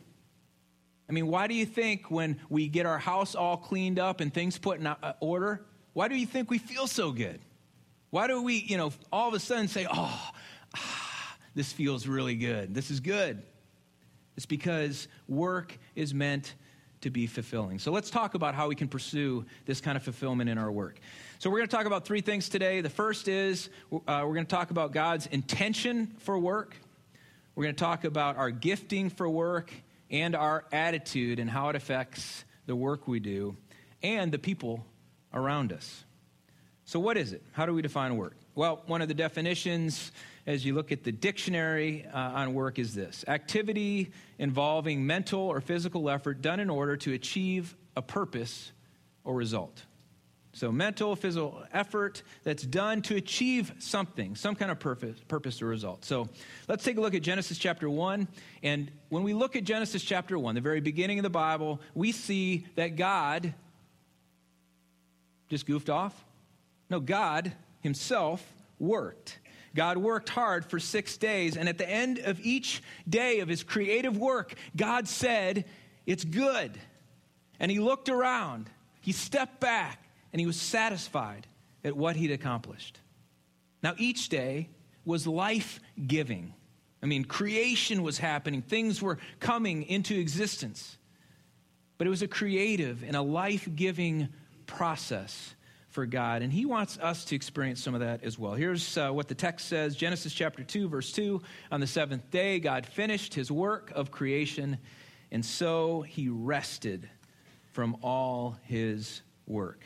I 1.11 1.13
mean, 1.13 1.27
why 1.27 1.49
do 1.49 1.55
you 1.55 1.67
think 1.67 2.09
when 2.09 2.39
we 2.49 2.69
get 2.69 2.87
our 2.87 3.01
house 3.01 3.35
all 3.35 3.57
cleaned 3.57 3.99
up 3.99 4.21
and 4.21 4.33
things 4.33 4.57
put 4.59 4.79
in 4.79 4.89
order, 5.19 5.67
why 5.93 6.07
do 6.07 6.15
you 6.15 6.25
think 6.25 6.53
we 6.53 6.59
feel 6.59 6.87
so 6.87 7.11
good? 7.11 7.41
Why 8.11 8.29
do 8.29 8.41
we, 8.41 8.59
you 8.59 8.77
know, 8.77 8.93
all 9.11 9.27
of 9.27 9.35
a 9.35 9.41
sudden 9.41 9.67
say, 9.67 9.89
oh, 9.91 10.31
ah, 10.77 11.37
this 11.57 11.73
feels 11.73 12.07
really 12.07 12.37
good. 12.37 12.75
This 12.77 12.93
is 12.93 13.01
good. 13.01 13.43
It's 14.37 14.47
because 14.47 15.09
work 15.27 15.77
is 15.97 16.15
meant 16.15 16.55
to 17.01 17.11
be 17.11 17.27
fulfilling. 17.27 17.81
So 17.81 17.91
let's 17.91 18.09
talk 18.09 18.35
about 18.35 18.55
how 18.55 18.69
we 18.69 18.77
can 18.77 18.87
pursue 18.87 19.45
this 19.67 19.81
kind 19.81 19.97
of 19.97 20.05
fulfillment 20.05 20.49
in 20.49 20.59
our 20.59 20.71
work. 20.71 21.01
So 21.41 21.51
we're 21.51 21.59
going 21.59 21.69
to 21.71 21.77
talk 21.77 21.87
about 21.87 22.05
three 22.05 22.21
things 22.21 22.49
today. 22.49 22.83
The 22.83 22.89
first 22.89 23.27
is 23.27 23.69
uh, 23.93 23.99
we're 24.25 24.35
going 24.35 24.47
to 24.47 24.55
talk 24.55 24.71
about 24.71 24.93
God's 24.93 25.27
intention 25.27 26.15
for 26.19 26.39
work. 26.39 26.77
We're 27.57 27.65
going 27.65 27.75
to 27.75 27.81
talk 27.81 28.05
about 28.05 28.37
our 28.37 28.53
gifting 28.53 29.11
for 29.11 29.29
work 29.29 29.73
and 30.11 30.35
our 30.35 30.65
attitude 30.73 31.39
and 31.39 31.49
how 31.49 31.69
it 31.69 31.77
affects 31.77 32.45
the 32.67 32.77
work 32.77 33.07
we 33.07 33.21
do 33.21 33.57
and 34.03 34.33
the 34.33 34.39
people 34.39 34.85
around 35.33 35.73
us. 35.73 36.05
So, 36.85 36.99
what 36.99 37.17
is 37.17 37.33
it? 37.33 37.43
How 37.53 37.67
do 37.67 37.75
we 37.75 37.83
define 37.83 38.17
work? 38.17 38.37
Well, 38.55 38.83
one 38.87 39.01
of 39.01 39.09
the 39.09 39.15
definitions, 39.15 40.11
as 40.47 40.65
you 40.65 40.75
look 40.75 40.91
at 40.91 41.05
the 41.05 41.13
dictionary 41.13 42.05
uh, 42.13 42.19
on 42.19 42.53
work, 42.53 42.79
is 42.79 42.95
this 42.95 43.25
activity 43.29 44.11
involving 44.39 45.07
mental 45.07 45.41
or 45.41 45.61
physical 45.61 46.11
effort 46.11 46.43
done 46.43 46.59
in 46.59 46.69
order 46.69 46.97
to 46.97 47.13
achieve 47.13 47.77
a 47.97 48.03
purpose 48.03 48.73
or 49.23 49.35
result. 49.35 49.85
So, 50.53 50.73
mental, 50.73 51.15
physical 51.15 51.63
effort 51.73 52.23
that's 52.43 52.65
done 52.65 53.03
to 53.03 53.15
achieve 53.15 53.73
something, 53.79 54.35
some 54.35 54.57
kind 54.57 54.71
of 54.71 54.81
purpose, 54.81 55.17
purpose 55.29 55.63
or 55.63 55.67
result. 55.67 56.05
So, 56.05 56.29
let's 56.67 56.83
take 56.83 56.97
a 56.97 57.01
look 57.01 57.15
at 57.15 57.23
Genesis 57.23 57.57
chapter 57.57 57.89
1. 57.89 58.27
And 58.65 58.91
when 59.11 59.23
we 59.23 59.33
look 59.33 59.55
at 59.55 59.63
Genesis 59.63 60.03
chapter 60.03 60.37
1, 60.37 60.57
the 60.57 60.61
very 60.61 60.81
beginning 60.81 61.21
of 61.21 61.23
the 61.23 61.31
Bible, 61.31 61.81
we 61.95 62.11
see 62.11 62.67
that 62.75 62.97
God 62.97 63.55
just 65.49 65.67
goofed 65.67 65.89
off. 65.89 66.25
No, 66.91 66.99
God 66.99 67.53
Himself 67.81 68.45
worked. 68.81 69.39
God 69.77 69.99
worked 69.99 70.29
hard 70.29 70.65
for 70.65 70.81
six 70.81 71.17
days, 71.17 71.57
and 71.57 71.69
at 71.69 71.79
the 71.79 71.89
end 71.89 72.19
of 72.19 72.41
each 72.41 72.83
day 73.09 73.39
of 73.39 73.49
His 73.49 73.63
creative 73.63 74.19
work, 74.19 74.55
God 74.77 75.07
said, 75.07 75.65
It's 76.07 76.25
good. 76.25 76.77
And 77.61 77.71
He 77.71 77.79
looked 77.79 78.09
around, 78.09 78.69
He 79.01 79.13
stepped 79.13 79.61
back 79.61 80.10
and 80.33 80.41
he 80.41 80.47
was 80.47 80.61
satisfied 80.61 81.47
at 81.85 81.97
what 81.97 82.17
he'd 82.17 82.31
accomplished. 82.31 83.01
Now, 83.83 83.95
each 83.97 84.29
day 84.29 84.69
was 85.05 85.27
life 85.27 85.81
giving. 86.07 86.55
I 87.03 87.07
mean, 87.07 87.25
creation 87.25 88.03
was 88.03 88.19
happening, 88.19 88.63
things 88.63 89.01
were 89.01 89.19
coming 89.39 89.85
into 89.85 90.19
existence. 90.19 90.99
But 91.99 92.07
it 92.07 92.11
was 92.11 92.23
a 92.23 92.29
creative 92.29 93.03
and 93.03 93.17
a 93.17 93.23
life 93.23 93.69
giving 93.75 94.29
process 94.67 95.55
for 95.91 96.07
God. 96.07 96.43
And 96.43 96.53
He 96.53 96.65
wants 96.65 96.99
us 96.99 97.25
to 97.27 97.37
experience 97.37 97.83
some 97.83 97.95
of 97.95 98.01
that 98.01 98.23
as 98.23 98.39
well. 98.39 98.55
Here's 98.55 98.97
uh, 98.97 99.11
what 99.11 99.29
the 99.29 99.35
text 99.35 99.69
says 99.69 99.97
Genesis 99.97 100.33
chapter 100.33 100.63
2, 100.63 100.89
verse 100.89 101.13
2. 101.13 101.43
On 101.73 101.81
the 101.81 101.87
seventh 101.87 102.31
day, 102.31 102.61
God 102.61 102.87
finished 102.87 103.35
His 103.35 103.51
work 103.51 103.93
of 103.95 104.11
creation, 104.11 104.79
and 105.31 105.45
so 105.45 106.03
He 106.03 106.29
rested 106.29 107.09
from 107.73 107.97
all 108.03 108.57
His 108.63 109.23
work. 109.47 109.85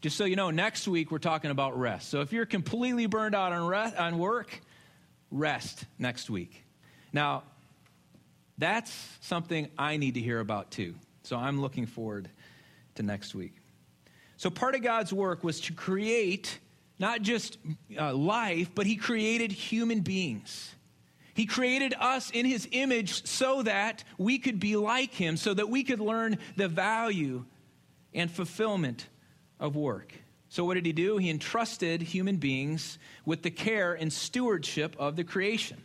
Just 0.00 0.16
so 0.16 0.24
you 0.24 0.36
know, 0.36 0.50
next 0.50 0.86
week 0.86 1.10
we're 1.10 1.18
talking 1.18 1.50
about 1.50 1.78
rest. 1.78 2.10
So 2.10 2.20
if 2.20 2.32
you're 2.32 2.46
completely 2.46 3.06
burned 3.06 3.34
out 3.34 3.52
on, 3.52 3.66
rest, 3.66 3.96
on 3.96 4.18
work, 4.18 4.60
rest 5.30 5.84
next 5.98 6.30
week. 6.30 6.62
Now, 7.12 7.42
That's 8.58 8.92
something 9.20 9.68
I 9.76 9.96
need 9.96 10.14
to 10.14 10.20
hear 10.20 10.40
about 10.40 10.70
too. 10.70 10.94
So 11.22 11.36
I'm 11.36 11.60
looking 11.60 11.86
forward 11.86 12.30
to 12.94 13.02
next 13.02 13.34
week. 13.34 13.54
So 14.36 14.50
part 14.50 14.74
of 14.74 14.82
God's 14.82 15.12
work 15.12 15.44
was 15.44 15.60
to 15.62 15.72
create 15.72 16.58
not 16.98 17.22
just 17.22 17.58
uh, 17.98 18.14
life, 18.14 18.70
but 18.74 18.86
He 18.86 18.96
created 18.96 19.52
human 19.52 20.00
beings. 20.00 20.74
He 21.34 21.44
created 21.44 21.94
us 21.98 22.30
in 22.30 22.46
His 22.46 22.66
image 22.70 23.26
so 23.26 23.62
that 23.62 24.04
we 24.16 24.38
could 24.38 24.58
be 24.58 24.76
like 24.76 25.12
Him, 25.12 25.36
so 25.36 25.52
that 25.52 25.68
we 25.68 25.84
could 25.84 26.00
learn 26.00 26.38
the 26.56 26.68
value 26.68 27.44
and 28.14 28.30
fulfillment 28.30 29.06
of 29.58 29.76
work. 29.76 30.12
So, 30.48 30.64
what 30.64 30.74
did 30.74 30.86
He 30.86 30.92
do? 30.92 31.16
He 31.16 31.30
entrusted 31.30 32.02
human 32.02 32.36
beings 32.36 32.98
with 33.24 33.42
the 33.42 33.50
care 33.50 33.94
and 33.94 34.12
stewardship 34.12 34.96
of 34.98 35.16
the 35.16 35.24
creation. 35.24 35.82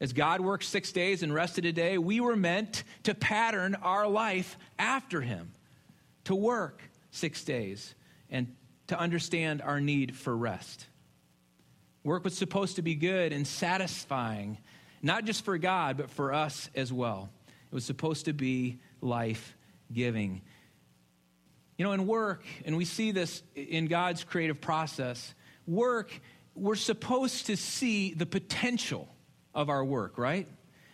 As 0.00 0.12
God 0.12 0.40
worked 0.40 0.64
six 0.64 0.92
days 0.92 1.22
and 1.22 1.32
rested 1.32 1.64
a 1.64 1.72
day, 1.72 1.98
we 1.98 2.20
were 2.20 2.36
meant 2.36 2.82
to 3.04 3.14
pattern 3.14 3.74
our 3.76 4.08
life 4.08 4.58
after 4.78 5.20
Him, 5.20 5.52
to 6.24 6.34
work 6.34 6.82
six 7.10 7.44
days 7.44 7.94
and 8.28 8.54
to 8.88 8.98
understand 8.98 9.62
our 9.62 9.80
need 9.80 10.16
for 10.16 10.36
rest. 10.36 10.86
Work 12.02 12.24
was 12.24 12.36
supposed 12.36 12.76
to 12.76 12.82
be 12.82 12.96
good 12.96 13.32
and 13.32 13.46
satisfying, 13.46 14.58
not 15.00 15.24
just 15.24 15.44
for 15.44 15.56
God, 15.56 15.96
but 15.96 16.10
for 16.10 16.34
us 16.34 16.68
as 16.74 16.92
well. 16.92 17.30
It 17.48 17.74
was 17.74 17.84
supposed 17.84 18.26
to 18.26 18.32
be 18.32 18.80
life 19.00 19.56
giving. 19.92 20.42
You 21.76 21.84
know, 21.84 21.92
in 21.92 22.06
work, 22.06 22.44
and 22.64 22.76
we 22.76 22.84
see 22.84 23.10
this 23.10 23.42
in 23.54 23.86
God's 23.86 24.22
creative 24.22 24.60
process, 24.60 25.34
work, 25.66 26.20
we're 26.54 26.76
supposed 26.76 27.46
to 27.46 27.56
see 27.56 28.14
the 28.14 28.26
potential 28.26 29.08
of 29.54 29.68
our 29.68 29.84
work, 29.84 30.18
right? 30.18 30.46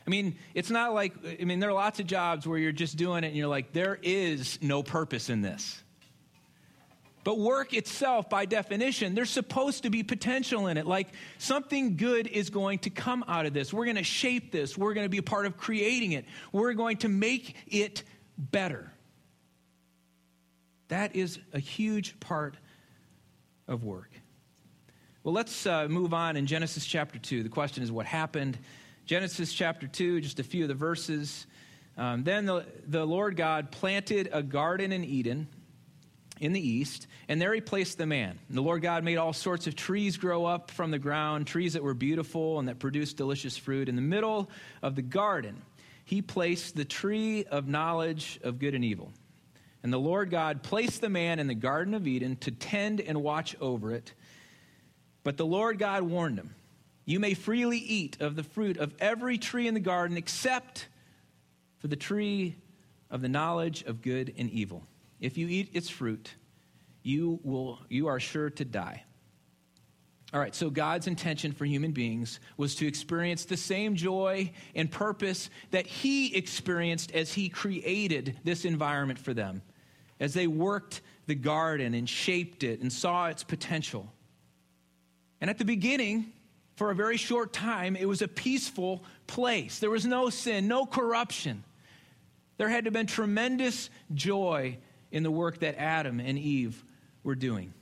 I 0.06 0.10
mean, 0.10 0.37
it's 0.54 0.70
not 0.70 0.94
like, 0.94 1.14
I 1.40 1.44
mean, 1.44 1.60
there 1.60 1.70
are 1.70 1.75
lots 1.75 2.00
of 2.00 2.06
jobs 2.06 2.46
where 2.46 2.58
you're 2.58 2.72
just 2.72 2.96
doing 2.96 3.25
it 3.25 3.28
and 3.28 3.37
you're 3.37 3.46
like, 3.46 3.72
there 3.72 3.99
is 4.02 4.58
no 4.62 4.82
purpose 4.82 5.28
in 5.28 5.42
this. 5.42 5.82
But 7.22 7.38
work 7.38 7.75
itself, 7.75 8.30
by 8.30 8.46
definition, 8.46 9.14
there's 9.14 9.28
supposed 9.28 9.82
to 9.82 9.90
be 9.90 10.02
potential 10.02 10.68
in 10.68 10.78
it. 10.78 10.87
Like 10.87 11.08
something 11.37 11.99
good 11.99 12.26
is 12.26 12.49
going 12.49 12.78
to 12.80 12.90
come 12.90 13.25
out 13.28 13.44
of 13.44 13.52
this. 13.52 13.75
We're 13.75 13.84
going 13.84 13.96
to 13.96 14.02
shape 14.02 14.50
this. 14.50 14.78
We're 14.78 14.94
going 14.94 15.04
to 15.04 15.10
be 15.10 15.18
a 15.18 15.22
part 15.22 15.44
of 15.44 15.58
creating 15.58 16.12
it. 16.12 16.25
We're 16.50 16.72
going 16.72 16.96
to 16.99 17.08
make 17.08 17.54
it 17.66 18.02
better. 18.38 18.90
That 20.90 21.14
is 21.14 21.38
a 21.52 21.61
huge 21.61 22.18
part 22.18 22.56
of 23.68 23.85
work. 23.85 24.11
Well, 25.23 25.32
let's 25.32 25.64
uh, 25.64 25.87
move 25.88 26.12
on 26.12 26.37
in 26.37 26.47
Genesis 26.47 26.85
chapter 26.85 27.16
2. 27.16 27.44
The 27.44 27.49
question 27.49 27.85
is 27.85 27.92
what 27.92 28.06
happened? 28.06 28.59
Genesis 29.06 29.52
chapter 29.52 29.87
2, 29.87 30.20
just 30.20 30.40
a 30.40 30.42
few 30.42 30.64
of 30.64 30.68
the 30.68 30.75
verses. 30.75 31.47
Um, 31.97 32.25
then 32.25 32.44
the, 32.44 32.66
the 32.88 33.04
Lord 33.04 33.37
God 33.37 33.70
planted 33.70 34.30
a 34.32 34.42
garden 34.42 34.90
in 34.90 35.04
Eden 35.04 35.47
in 36.40 36.52
the 36.52 36.61
east, 36.61 37.06
and 37.28 37.40
there 37.40 37.54
he 37.54 37.61
placed 37.61 37.97
the 37.97 38.06
man. 38.06 38.37
And 38.49 38.56
the 38.56 38.62
Lord 38.62 38.82
God 38.82 39.04
made 39.04 39.16
all 39.16 39.32
sorts 39.32 39.68
of 39.68 39.76
trees 39.76 40.16
grow 40.16 40.44
up 40.44 40.73
from 40.73 40.90
the 40.90 40.99
ground, 40.99 41.47
trees 41.47 41.75
that 41.75 41.85
were 41.85 41.94
beautiful 41.94 42.59
and 42.59 42.66
that 42.66 42.80
produced 42.80 43.16
delicious 43.16 43.56
fruit. 43.56 43.88
In 43.88 43.94
the 43.94 44.02
middle 44.02 44.50
of 44.82 44.97
the 44.97 45.02
garden, 45.02 45.62
he 46.04 46.20
placed 46.20 46.75
the 46.75 46.85
tree 46.85 47.44
of 47.44 47.68
knowledge 47.68 48.40
of 48.42 48.59
good 48.59 48.75
and 48.75 48.85
evil. 48.85 49.12
And 49.82 49.92
the 49.92 49.99
Lord 49.99 50.30
God 50.30 50.62
placed 50.62 51.00
the 51.00 51.08
man 51.08 51.38
in 51.38 51.46
the 51.46 51.54
Garden 51.54 51.94
of 51.94 52.06
Eden 52.06 52.37
to 52.37 52.50
tend 52.50 53.00
and 53.00 53.22
watch 53.22 53.56
over 53.60 53.92
it. 53.92 54.12
But 55.22 55.37
the 55.37 55.46
Lord 55.46 55.78
God 55.78 56.02
warned 56.02 56.38
him, 56.38 56.54
You 57.04 57.20
may 57.20 57.34
freely 57.34 57.78
eat 57.78 58.20
of 58.20 58.37
the 58.37 58.42
fruit 58.42 58.76
of 58.76 58.94
every 59.00 59.38
tree 59.38 59.66
in 59.66 59.75
the 59.75 59.80
garden 59.80 60.16
except 60.16 60.88
for 61.78 61.88
the 61.88 61.96
tree 61.96 62.56
of 63.10 63.22
the 63.22 63.28
knowledge 63.28 63.82
of 63.84 64.02
good 64.02 64.34
and 64.37 64.50
evil. 64.50 64.87
If 65.18 65.37
you 65.37 65.49
eat 65.49 65.70
its 65.72 65.88
fruit, 65.88 66.34
you, 67.02 67.40
will, 67.42 67.78
you 67.88 68.06
are 68.08 68.20
sure 68.20 68.50
to 68.50 68.64
die. 68.64 69.04
All 70.32 70.38
right, 70.38 70.54
so 70.54 70.70
God's 70.70 71.08
intention 71.08 71.50
for 71.50 71.64
human 71.64 71.90
beings 71.90 72.38
was 72.56 72.76
to 72.76 72.87
experience 72.87 73.46
the 73.46 73.56
same 73.56 73.96
joy 73.96 74.52
and 74.76 74.88
purpose 74.88 75.50
that 75.72 75.87
He 75.87 76.37
experienced 76.37 77.10
as 77.12 77.32
He 77.34 77.49
created 77.49 78.38
this 78.44 78.64
environment 78.64 79.18
for 79.18 79.34
them, 79.34 79.62
as 80.21 80.35
they 80.35 80.47
worked 80.47 81.00
the 81.27 81.35
garden 81.35 81.95
and 81.95 82.09
shaped 82.09 82.62
it 82.62 82.81
and 82.81 82.93
saw 82.93 83.27
its 83.27 83.43
potential. 83.43 84.12
And 85.41 85.50
at 85.50 85.59
the 85.59 85.65
beginning, 85.65 86.33
for 86.77 86.91
a 86.91 86.95
very 86.95 87.17
short 87.17 87.53
time, 87.53 87.97
it 87.97 88.07
was 88.07 88.23
a 88.23 88.29
peaceful 88.29 89.03
place. 89.27 89.79
There 89.79 89.91
was 89.91 90.07
no 90.07 90.31
sin, 90.31 90.69
no 90.69 90.87
corruption. 90.87 91.65
There 92.59 92.69
had 92.69 92.85
to 92.85 92.89
have 92.89 92.95
been 92.95 93.07
tremendous 93.07 93.89
joy 94.12 94.77
in 95.11 95.23
the 95.23 95.31
work 95.31 95.61
that 95.61 95.77
Adam 95.79 96.21
and 96.21 96.39
Eve 96.39 96.85
were 97.25 97.35
doing 97.35 97.73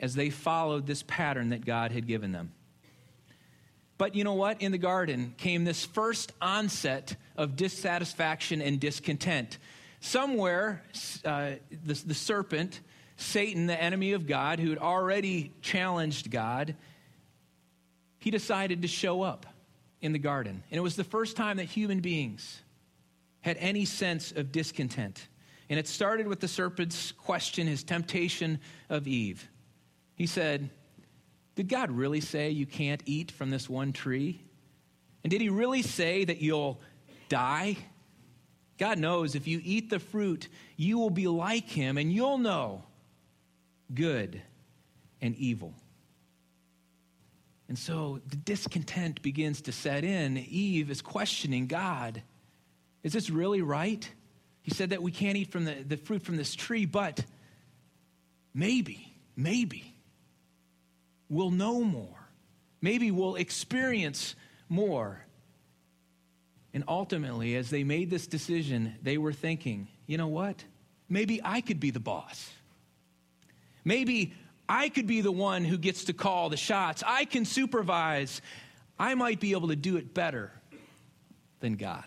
as 0.00 0.14
they 0.14 0.30
followed 0.30 0.86
this 0.86 1.04
pattern 1.06 1.50
that 1.50 1.64
God 1.64 1.92
had 1.92 2.06
given 2.06 2.32
them. 2.32 2.52
But 3.98 4.14
you 4.14 4.24
know 4.24 4.34
what? 4.34 4.62
In 4.62 4.72
the 4.72 4.78
garden 4.78 5.34
came 5.36 5.64
this 5.64 5.84
first 5.84 6.32
onset 6.40 7.16
of 7.36 7.54
dissatisfaction 7.54 8.62
and 8.62 8.80
discontent. 8.80 9.58
Somewhere, 10.00 10.82
uh, 11.24 11.52
the, 11.84 11.94
the 11.94 12.14
serpent 12.14 12.80
Satan, 13.20 13.66
the 13.66 13.80
enemy 13.80 14.12
of 14.12 14.26
God, 14.26 14.58
who 14.58 14.70
had 14.70 14.78
already 14.78 15.52
challenged 15.60 16.30
God, 16.30 16.74
he 18.18 18.30
decided 18.30 18.82
to 18.82 18.88
show 18.88 19.22
up 19.22 19.46
in 20.00 20.12
the 20.12 20.18
garden. 20.18 20.62
And 20.70 20.78
it 20.78 20.80
was 20.80 20.96
the 20.96 21.04
first 21.04 21.36
time 21.36 21.58
that 21.58 21.64
human 21.64 22.00
beings 22.00 22.62
had 23.42 23.58
any 23.58 23.84
sense 23.84 24.32
of 24.32 24.52
discontent. 24.52 25.28
And 25.68 25.78
it 25.78 25.86
started 25.86 26.26
with 26.26 26.40
the 26.40 26.48
serpent's 26.48 27.12
question, 27.12 27.66
his 27.66 27.84
temptation 27.84 28.58
of 28.88 29.06
Eve. 29.06 29.48
He 30.14 30.26
said, 30.26 30.70
Did 31.56 31.68
God 31.68 31.90
really 31.90 32.20
say 32.20 32.50
you 32.50 32.66
can't 32.66 33.02
eat 33.04 33.30
from 33.30 33.50
this 33.50 33.68
one 33.68 33.92
tree? 33.92 34.42
And 35.24 35.30
did 35.30 35.42
he 35.42 35.50
really 35.50 35.82
say 35.82 36.24
that 36.24 36.40
you'll 36.40 36.80
die? 37.28 37.76
God 38.80 38.98
knows 38.98 39.34
if 39.34 39.46
you 39.46 39.60
eat 39.62 39.90
the 39.90 39.98
fruit, 39.98 40.48
you 40.78 40.98
will 40.98 41.10
be 41.10 41.28
like 41.28 41.68
him 41.68 41.98
and 41.98 42.10
you'll 42.10 42.38
know 42.38 42.82
good 43.92 44.40
and 45.20 45.36
evil. 45.36 45.74
And 47.68 47.78
so 47.78 48.22
the 48.26 48.36
discontent 48.36 49.20
begins 49.20 49.60
to 49.62 49.72
set 49.72 50.02
in. 50.02 50.38
Eve 50.38 50.90
is 50.90 51.02
questioning 51.02 51.66
God. 51.66 52.22
Is 53.02 53.12
this 53.12 53.28
really 53.28 53.60
right? 53.60 54.10
He 54.62 54.70
said 54.70 54.90
that 54.90 55.02
we 55.02 55.12
can't 55.12 55.36
eat 55.36 55.52
from 55.52 55.66
the, 55.66 55.74
the 55.86 55.98
fruit 55.98 56.22
from 56.22 56.38
this 56.38 56.54
tree, 56.54 56.86
but 56.86 57.22
maybe, 58.54 59.12
maybe 59.36 59.94
we'll 61.28 61.50
know 61.50 61.84
more. 61.84 62.30
Maybe 62.80 63.10
we'll 63.10 63.36
experience 63.36 64.34
more. 64.70 65.26
And 66.72 66.84
ultimately, 66.86 67.56
as 67.56 67.70
they 67.70 67.82
made 67.82 68.10
this 68.10 68.26
decision, 68.26 68.94
they 69.02 69.18
were 69.18 69.32
thinking, 69.32 69.88
you 70.06 70.18
know 70.18 70.28
what? 70.28 70.64
Maybe 71.08 71.40
I 71.42 71.60
could 71.60 71.80
be 71.80 71.90
the 71.90 72.00
boss. 72.00 72.50
Maybe 73.84 74.34
I 74.68 74.88
could 74.88 75.06
be 75.06 75.20
the 75.20 75.32
one 75.32 75.64
who 75.64 75.76
gets 75.76 76.04
to 76.04 76.12
call 76.12 76.48
the 76.48 76.56
shots. 76.56 77.02
I 77.04 77.24
can 77.24 77.44
supervise. 77.44 78.40
I 78.98 79.14
might 79.14 79.40
be 79.40 79.52
able 79.52 79.68
to 79.68 79.76
do 79.76 79.96
it 79.96 80.14
better 80.14 80.52
than 81.58 81.74
God. 81.74 82.04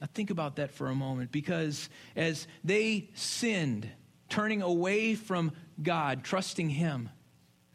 Now, 0.00 0.06
think 0.14 0.30
about 0.30 0.56
that 0.56 0.70
for 0.70 0.86
a 0.86 0.94
moment 0.94 1.32
because 1.32 1.88
as 2.14 2.46
they 2.62 3.10
sinned, 3.14 3.88
turning 4.28 4.62
away 4.62 5.16
from 5.16 5.50
God, 5.82 6.22
trusting 6.22 6.70
Him, 6.70 7.08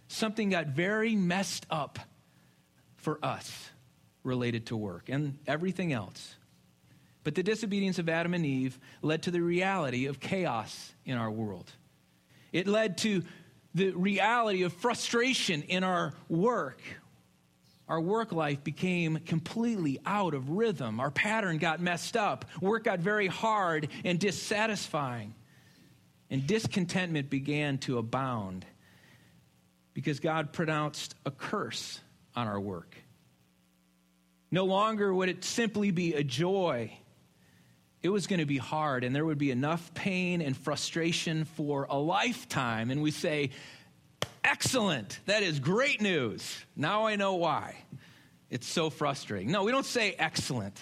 something 0.07 0.49
got 0.49 0.67
very 0.67 1.17
messed 1.17 1.65
up 1.69 1.99
for 2.95 3.19
us 3.21 3.71
related 4.23 4.67
to 4.67 4.77
work 4.77 5.09
and 5.09 5.37
everything 5.47 5.93
else. 5.93 6.35
But 7.23 7.35
the 7.35 7.43
disobedience 7.43 7.99
of 7.99 8.09
Adam 8.09 8.33
and 8.33 8.45
Eve 8.45 8.77
led 9.01 9.23
to 9.23 9.31
the 9.31 9.41
reality 9.41 10.07
of 10.07 10.19
chaos 10.19 10.91
in 11.05 11.17
our 11.17 11.31
world. 11.31 11.71
It 12.51 12.67
led 12.67 12.97
to 12.99 13.23
the 13.73 13.91
reality 13.91 14.63
of 14.63 14.73
frustration 14.73 15.63
in 15.63 15.83
our 15.83 16.13
work. 16.29 16.81
Our 17.87 17.99
work 17.99 18.31
life 18.31 18.63
became 18.63 19.17
completely 19.17 19.99
out 20.05 20.33
of 20.33 20.49
rhythm. 20.49 20.99
Our 20.99 21.11
pattern 21.11 21.57
got 21.57 21.81
messed 21.81 22.15
up. 22.15 22.45
Work 22.61 22.85
got 22.85 22.99
very 22.99 23.27
hard 23.27 23.89
and 24.05 24.19
dissatisfying. 24.19 25.33
And 26.29 26.47
discontentment 26.47 27.29
began 27.29 27.77
to 27.79 27.97
abound 27.97 28.65
because 29.93 30.19
God 30.19 30.53
pronounced 30.53 31.15
a 31.25 31.31
curse 31.31 31.99
on 32.35 32.47
our 32.47 32.59
work. 32.59 32.95
No 34.53 34.65
longer 34.65 35.13
would 35.13 35.29
it 35.29 35.43
simply 35.43 35.91
be 35.91 36.13
a 36.13 36.23
joy 36.23 36.93
it 38.03 38.09
was 38.09 38.27
going 38.27 38.39
to 38.39 38.45
be 38.45 38.57
hard 38.57 39.05
and 39.05 39.15
there 39.15 39.25
would 39.25 39.37
be 39.37 39.49
enough 39.49 39.93
pain 39.93 40.41
and 40.41 40.55
frustration 40.55 41.45
for 41.45 41.87
a 41.89 41.97
lifetime. 41.97 42.91
And 42.91 43.01
we 43.01 43.11
say, 43.11 43.49
Excellent. 44.43 45.21
That 45.25 45.41
is 45.41 45.61
great 45.61 46.01
news. 46.01 46.65
Now 46.75 47.07
I 47.07 47.15
know 47.15 47.35
why. 47.35 47.77
It's 48.49 48.67
so 48.67 48.89
frustrating. 48.89 49.49
No, 49.49 49.63
we 49.63 49.71
don't 49.71 49.85
say 49.85 50.15
excellent 50.19 50.77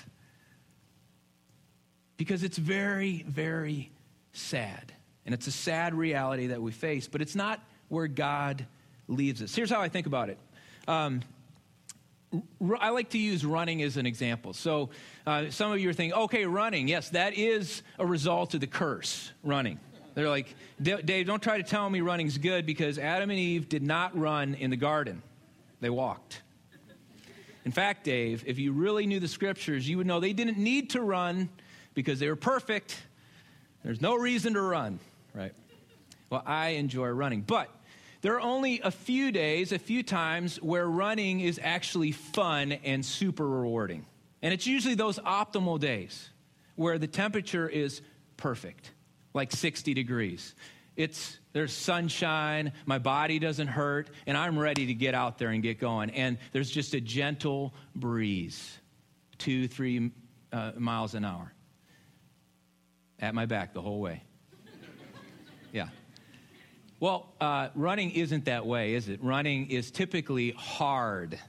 because 2.18 2.44
it's 2.44 2.58
very, 2.58 3.24
very 3.28 3.92
sad. 4.34 4.92
And 5.28 5.36
it's 5.36 5.46
a 5.46 5.52
sad 5.52 5.94
reality 5.94 6.48
that 6.48 6.62
we 6.62 6.72
face, 6.72 7.08
but 7.08 7.22
it's 7.22 7.36
not 7.36 7.64
where 7.88 8.08
God 8.08 8.66
leaves 9.08 9.44
us. 9.44 9.54
Here's 9.54 9.70
how 9.70 9.80
I 9.80 9.90
think 9.90 10.08
about 10.08 10.30
it. 10.30 10.40
Um, 10.88 11.22
I 12.80 12.90
like 12.90 13.10
to 13.10 13.18
use 13.18 13.46
running 13.46 13.82
as 13.84 13.98
an 13.98 14.06
example. 14.06 14.54
So, 14.54 14.90
uh, 15.28 15.50
some 15.50 15.72
of 15.72 15.80
you 15.80 15.90
are 15.90 15.94
thinking, 15.94 16.18
okay, 16.18 16.46
running, 16.46 16.88
yes, 16.88 17.10
that 17.10 17.34
is 17.34 17.84
a 18.00 18.06
result 18.06 18.54
of 18.54 18.62
the 18.62 18.68
curse, 18.68 19.32
running. 19.44 19.80
They're 20.14 20.30
like, 20.30 20.56
Dave, 20.82 21.26
don't 21.26 21.42
try 21.42 21.58
to 21.58 21.64
tell 21.64 21.90
me 21.90 22.02
running's 22.02 22.38
good 22.38 22.66
because 22.66 22.98
Adam 22.98 23.30
and 23.30 23.40
Eve 23.40 23.70
did 23.70 23.84
not 23.84 24.18
run 24.18 24.56
in 24.56 24.70
the 24.70 24.78
garden, 24.78 25.22
they 25.80 25.90
walked. 25.90 26.42
In 27.64 27.72
fact, 27.72 28.04
Dave, 28.04 28.44
if 28.48 28.58
you 28.58 28.72
really 28.72 29.06
knew 29.06 29.20
the 29.20 29.28
scriptures, 29.28 29.88
you 29.88 29.98
would 29.98 30.08
know 30.08 30.20
they 30.20 30.34
didn't 30.34 30.58
need 30.58 30.90
to 30.92 31.02
run 31.02 31.50
because 31.94 32.20
they 32.20 32.28
were 32.28 32.36
perfect. 32.36 32.98
There's 33.84 34.02
no 34.02 34.16
reason 34.16 34.54
to 34.54 34.62
run, 34.62 35.00
right? 35.34 35.54
Well, 36.30 36.44
I 36.46 36.70
enjoy 36.70 37.08
running. 37.10 37.42
But 37.42 37.70
there 38.22 38.36
are 38.36 38.42
only 38.42 38.82
a 38.82 38.92
few 38.92 39.32
days, 39.32 39.72
a 39.72 39.80
few 39.80 40.04
times 40.04 40.58
where 40.62 40.88
running 40.88 41.40
is 41.40 41.60
actually 41.62 42.12
fun 42.12 42.72
and 42.72 43.04
super 43.06 43.48
rewarding. 43.48 44.06
And 44.42 44.54
it's 44.54 44.68
usually 44.68 44.96
those 44.96 45.20
optimal 45.20 45.80
days 45.80 46.30
where 46.76 46.98
the 46.98 47.08
temperature 47.08 47.68
is 47.68 48.02
perfect, 48.38 48.92
like 49.34 49.52
60 49.52 49.94
degrees. 49.94 50.56
It's 50.96 51.38
there's 51.54 51.74
sunshine, 51.74 52.74
my 52.86 52.98
body 52.98 53.40
doesn't 53.40 53.68
hurt, 53.68 54.10
and 54.26 54.38
I'm 54.38 54.58
ready 54.58 54.88
to 54.88 54.94
get 54.94 55.16
out 55.16 55.38
there 55.38 55.50
and 55.50 55.62
get 55.62 55.80
going. 55.80 56.12
And 56.12 56.38
there's 56.52 56.70
just 56.70 56.94
a 56.94 57.02
gentle 57.02 57.74
breeze, 57.96 58.78
two, 59.38 59.68
three 59.68 60.12
uh, 60.54 60.72
miles 60.78 61.16
an 61.16 61.26
hour 61.26 61.52
at 63.20 63.36
my 63.36 63.46
back 63.46 63.74
the 63.74 63.82
whole 63.82 64.00
way. 64.00 64.24
Yeah. 65.72 65.88
Well, 67.02 67.34
uh, 67.42 67.70
running 67.74 68.12
isn't 68.12 68.46
that 68.46 68.68
way, 68.68 68.94
is 68.94 69.10
it? 69.10 69.24
Running 69.24 69.72
is 69.72 69.90
typically 69.90 70.52
hard, 70.52 71.40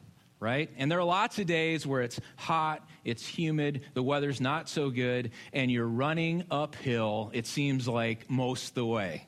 right? 0.40 0.70
And 0.78 0.90
there 0.90 0.98
are 0.98 1.04
lots 1.04 1.38
of 1.38 1.44
days 1.44 1.86
where 1.86 2.00
it's 2.00 2.18
hot, 2.36 2.88
it's 3.04 3.26
humid, 3.26 3.82
the 3.92 4.02
weather's 4.02 4.40
not 4.40 4.70
so 4.70 4.88
good, 4.88 5.30
and 5.52 5.70
you're 5.70 5.86
running 5.86 6.44
uphill, 6.50 7.30
it 7.34 7.46
seems 7.46 7.86
like 7.86 8.30
most 8.30 8.74
the 8.74 8.86
way, 8.86 9.26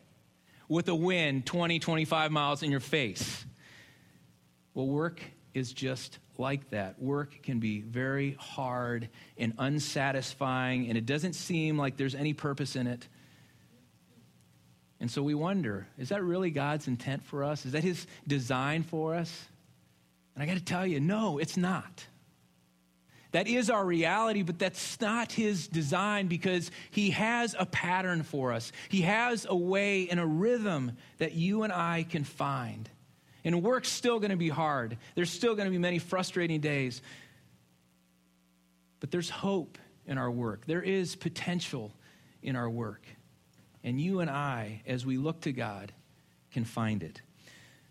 with 0.66 0.88
a 0.88 0.94
wind 0.94 1.44
20, 1.44 1.78
25 1.78 2.32
miles 2.32 2.62
in 2.62 2.70
your 2.70 2.80
face. 2.80 3.44
Well, 4.72 4.86
work 4.86 5.20
is 5.52 5.74
just 5.74 6.20
like 6.38 6.70
that. 6.70 6.98
Work 6.98 7.42
can 7.42 7.58
be 7.58 7.82
very 7.82 8.34
hard 8.40 9.10
and 9.36 9.52
unsatisfying, 9.58 10.88
and 10.88 10.96
it 10.96 11.04
doesn't 11.04 11.34
seem 11.34 11.76
like 11.76 11.98
there's 11.98 12.14
any 12.14 12.32
purpose 12.32 12.76
in 12.76 12.86
it. 12.86 13.08
And 15.00 15.10
so 15.10 15.22
we 15.22 15.34
wonder 15.34 15.86
is 15.98 16.10
that 16.10 16.22
really 16.22 16.50
God's 16.50 16.88
intent 16.88 17.24
for 17.24 17.44
us? 17.44 17.66
Is 17.66 17.72
that 17.72 17.84
His 17.84 18.06
design 18.26 18.82
for 18.82 19.14
us? 19.14 19.48
And 20.34 20.42
I 20.42 20.46
got 20.46 20.56
to 20.56 20.64
tell 20.64 20.86
you, 20.86 21.00
no, 21.00 21.38
it's 21.38 21.56
not. 21.56 22.06
That 23.32 23.48
is 23.48 23.68
our 23.68 23.84
reality, 23.84 24.42
but 24.42 24.60
that's 24.60 25.00
not 25.00 25.32
His 25.32 25.66
design 25.66 26.28
because 26.28 26.70
He 26.90 27.10
has 27.10 27.56
a 27.58 27.66
pattern 27.66 28.22
for 28.22 28.52
us. 28.52 28.70
He 28.88 29.02
has 29.02 29.46
a 29.48 29.56
way 29.56 30.08
and 30.08 30.20
a 30.20 30.26
rhythm 30.26 30.92
that 31.18 31.32
you 31.32 31.64
and 31.64 31.72
I 31.72 32.06
can 32.08 32.24
find. 32.24 32.88
And 33.44 33.62
work's 33.62 33.90
still 33.90 34.20
going 34.20 34.30
to 34.30 34.36
be 34.36 34.48
hard. 34.48 34.96
There's 35.14 35.30
still 35.30 35.54
going 35.54 35.66
to 35.66 35.70
be 35.70 35.78
many 35.78 35.98
frustrating 35.98 36.61
days. 36.61 37.02
But 39.00 39.11
there's 39.11 39.28
hope 39.28 39.78
in 40.07 40.16
our 40.16 40.30
work, 40.30 40.66
there 40.66 40.83
is 40.83 41.16
potential 41.16 41.92
in 42.42 42.57
our 42.57 42.70
work. 42.70 43.04
And 43.85 44.01
you 44.01 44.20
and 44.20 44.31
I, 44.31 44.83
as 44.87 45.05
we 45.05 45.18
look 45.18 45.42
to 45.42 45.53
God, 45.53 45.92
can 46.53 46.64
find 46.64 47.03
it. 47.03 47.20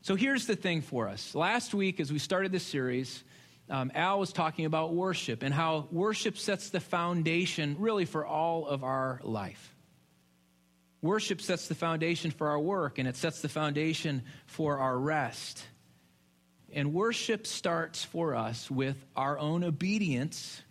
So 0.01 0.15
here's 0.15 0.47
the 0.47 0.55
thing 0.55 0.81
for 0.81 1.07
us. 1.07 1.35
Last 1.35 1.73
week, 1.73 1.99
as 1.99 2.11
we 2.11 2.19
started 2.19 2.51
this 2.51 2.65
series, 2.65 3.23
um, 3.69 3.91
Al 3.93 4.19
was 4.19 4.33
talking 4.33 4.65
about 4.65 4.93
worship 4.93 5.43
and 5.43 5.53
how 5.53 5.87
worship 5.91 6.37
sets 6.37 6.71
the 6.71 6.79
foundation 6.79 7.77
really 7.79 8.05
for 8.05 8.25
all 8.25 8.67
of 8.67 8.83
our 8.83 9.21
life. 9.23 9.73
Worship 11.01 11.41
sets 11.41 11.67
the 11.67 11.75
foundation 11.75 12.31
for 12.31 12.49
our 12.49 12.59
work 12.59 12.97
and 12.97 13.07
it 13.07 13.15
sets 13.15 13.41
the 13.41 13.49
foundation 13.49 14.23
for 14.45 14.79
our 14.79 14.97
rest. 14.97 15.63
And 16.73 16.93
worship 16.93 17.45
starts 17.45 18.03
for 18.03 18.35
us 18.35 18.71
with 18.71 18.97
our 19.15 19.37
own 19.37 19.63
obedience, 19.63 20.61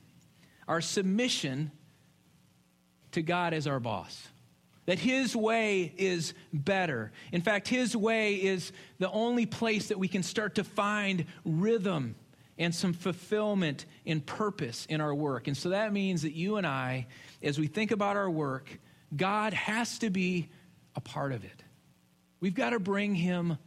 our 0.67 0.81
submission 0.81 1.71
to 3.13 3.23
God 3.23 3.55
as 3.55 3.67
our 3.67 3.79
boss. 3.79 4.29
That 4.87 4.99
His 4.99 5.37
way 5.37 5.93
is 5.97 6.35
better. 6.53 7.13
In 7.31 7.41
fact, 7.41 7.69
His 7.69 7.97
way 7.97 8.35
is 8.35 8.73
the 8.99 9.11
only 9.11 9.47
place 9.47 9.89
that 9.89 9.99
we 9.99 10.09
can 10.09 10.23
start 10.23 10.57
to 10.57 10.65
find 10.65 11.27
rhythm 11.45 12.17
and 12.59 12.75
some 12.75 12.93
fulfillment 12.93 13.87
and 14.07 14.25
purpose 14.25 14.87
in 14.87 15.01
our 15.01 15.15
work. 15.15 15.49
And 15.49 15.57
so 15.57 15.71
that 15.71 15.93
means 15.93 16.23
that 16.23 16.33
you 16.33 16.57
and 16.57 16.67
I, 16.67 17.07
as 17.43 17.59
we 17.59 17.67
think 17.67 17.91
about 17.91 18.17
our 18.17 18.31
work, 18.31 18.79
God 19.15 19.53
has 19.53 19.99
to 20.01 20.11
be 20.11 20.49
a 20.95 21.01
part 21.01 21.33
of 21.33 21.45
it. 21.45 21.63
We've 22.41 22.55
got 22.55 22.71
to 22.71 22.81
bring 22.81 23.15
him 23.15 23.59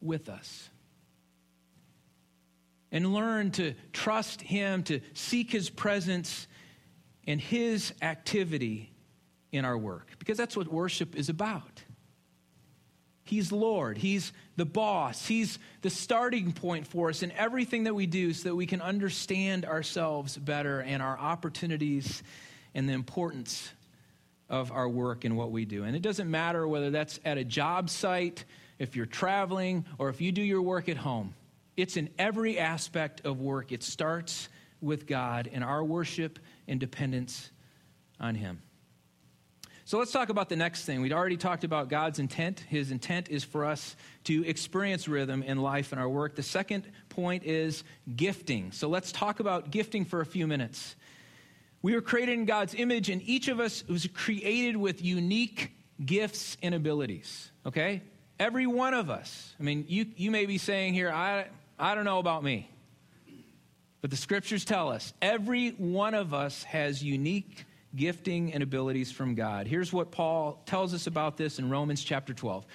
with 0.00 0.28
us 0.28 0.68
and 2.90 3.14
learn 3.14 3.50
to 3.52 3.74
trust 3.92 4.42
him, 4.42 4.82
to 4.84 5.00
seek 5.14 5.50
his 5.50 5.70
presence 5.70 6.46
and 7.26 7.40
his 7.40 7.94
activity 8.02 8.91
in 9.52 9.64
our 9.64 9.76
work, 9.76 10.08
because 10.18 10.38
that's 10.38 10.56
what 10.56 10.66
worship 10.66 11.14
is 11.14 11.28
about. 11.28 11.82
He's 13.24 13.52
Lord. 13.52 13.98
He's 13.98 14.32
the 14.56 14.64
boss. 14.64 15.26
He's 15.26 15.58
the 15.82 15.90
starting 15.90 16.52
point 16.52 16.86
for 16.86 17.08
us 17.08 17.22
in 17.22 17.30
everything 17.32 17.84
that 17.84 17.94
we 17.94 18.06
do 18.06 18.32
so 18.32 18.48
that 18.48 18.56
we 18.56 18.66
can 18.66 18.82
understand 18.82 19.64
ourselves 19.64 20.36
better 20.36 20.80
and 20.80 21.00
our 21.00 21.18
opportunities 21.18 22.22
and 22.74 22.88
the 22.88 22.94
importance 22.94 23.70
of 24.48 24.72
our 24.72 24.88
work 24.88 25.24
and 25.24 25.36
what 25.36 25.50
we 25.50 25.64
do. 25.64 25.84
And 25.84 25.94
it 25.94 26.02
doesn't 26.02 26.30
matter 26.30 26.66
whether 26.66 26.90
that's 26.90 27.20
at 27.24 27.38
a 27.38 27.44
job 27.44 27.88
site, 27.88 28.44
if 28.78 28.96
you're 28.96 29.06
traveling, 29.06 29.84
or 29.98 30.08
if 30.08 30.20
you 30.20 30.32
do 30.32 30.42
your 30.42 30.62
work 30.62 30.88
at 30.88 30.96
home. 30.96 31.34
It's 31.76 31.96
in 31.96 32.10
every 32.18 32.58
aspect 32.58 33.24
of 33.24 33.40
work. 33.40 33.72
It 33.72 33.82
starts 33.82 34.48
with 34.80 35.06
God 35.06 35.48
and 35.52 35.62
our 35.64 35.82
worship 35.82 36.38
and 36.66 36.78
dependence 36.78 37.50
on 38.20 38.34
Him. 38.34 38.60
So 39.84 39.98
let's 39.98 40.12
talk 40.12 40.28
about 40.28 40.48
the 40.48 40.56
next 40.56 40.84
thing. 40.84 41.02
We'd 41.02 41.12
already 41.12 41.36
talked 41.36 41.64
about 41.64 41.88
God's 41.88 42.20
intent. 42.20 42.60
His 42.60 42.92
intent 42.92 43.28
is 43.28 43.42
for 43.42 43.64
us 43.64 43.96
to 44.24 44.46
experience 44.46 45.08
rhythm 45.08 45.42
in 45.42 45.58
life 45.58 45.90
and 45.90 46.00
our 46.00 46.08
work. 46.08 46.36
The 46.36 46.42
second 46.42 46.84
point 47.08 47.44
is 47.44 47.82
gifting. 48.14 48.70
So 48.70 48.88
let's 48.88 49.10
talk 49.10 49.40
about 49.40 49.72
gifting 49.72 50.04
for 50.04 50.20
a 50.20 50.26
few 50.26 50.46
minutes. 50.46 50.94
We 51.82 51.94
were 51.94 52.00
created 52.00 52.34
in 52.34 52.44
God's 52.44 52.74
image, 52.74 53.10
and 53.10 53.20
each 53.22 53.48
of 53.48 53.58
us 53.58 53.82
was 53.88 54.06
created 54.06 54.76
with 54.76 55.02
unique 55.02 55.72
gifts 56.04 56.56
and 56.62 56.76
abilities, 56.76 57.50
okay? 57.66 58.02
Every 58.38 58.68
one 58.68 58.94
of 58.94 59.10
us. 59.10 59.52
I 59.58 59.64
mean, 59.64 59.84
you, 59.88 60.06
you 60.16 60.30
may 60.30 60.46
be 60.46 60.58
saying 60.58 60.94
here, 60.94 61.10
I, 61.10 61.48
I 61.76 61.96
don't 61.96 62.04
know 62.04 62.20
about 62.20 62.44
me. 62.44 62.70
But 64.00 64.10
the 64.10 64.16
scriptures 64.16 64.64
tell 64.64 64.90
us 64.90 65.12
every 65.20 65.70
one 65.70 66.14
of 66.14 66.34
us 66.34 66.62
has 66.64 67.02
unique 67.02 67.64
gifting 67.94 68.52
and 68.52 68.62
abilities 68.62 69.12
from 69.12 69.34
God. 69.34 69.66
Here's 69.66 69.92
what 69.92 70.10
Paul 70.10 70.62
tells 70.66 70.94
us 70.94 71.06
about 71.06 71.36
this 71.36 71.58
in 71.58 71.70
Romans 71.70 72.02
chapter 72.02 72.32
12. 72.32 72.66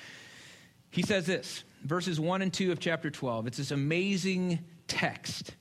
He 0.91 1.01
says 1.01 1.25
this, 1.25 1.63
verses 1.83 2.19
1 2.19 2.41
and 2.41 2.53
2 2.53 2.71
of 2.71 2.79
chapter 2.79 3.09
12. 3.09 3.47
It's 3.47 3.57
this 3.57 3.71
amazing 3.71 4.59
text. 4.87 5.55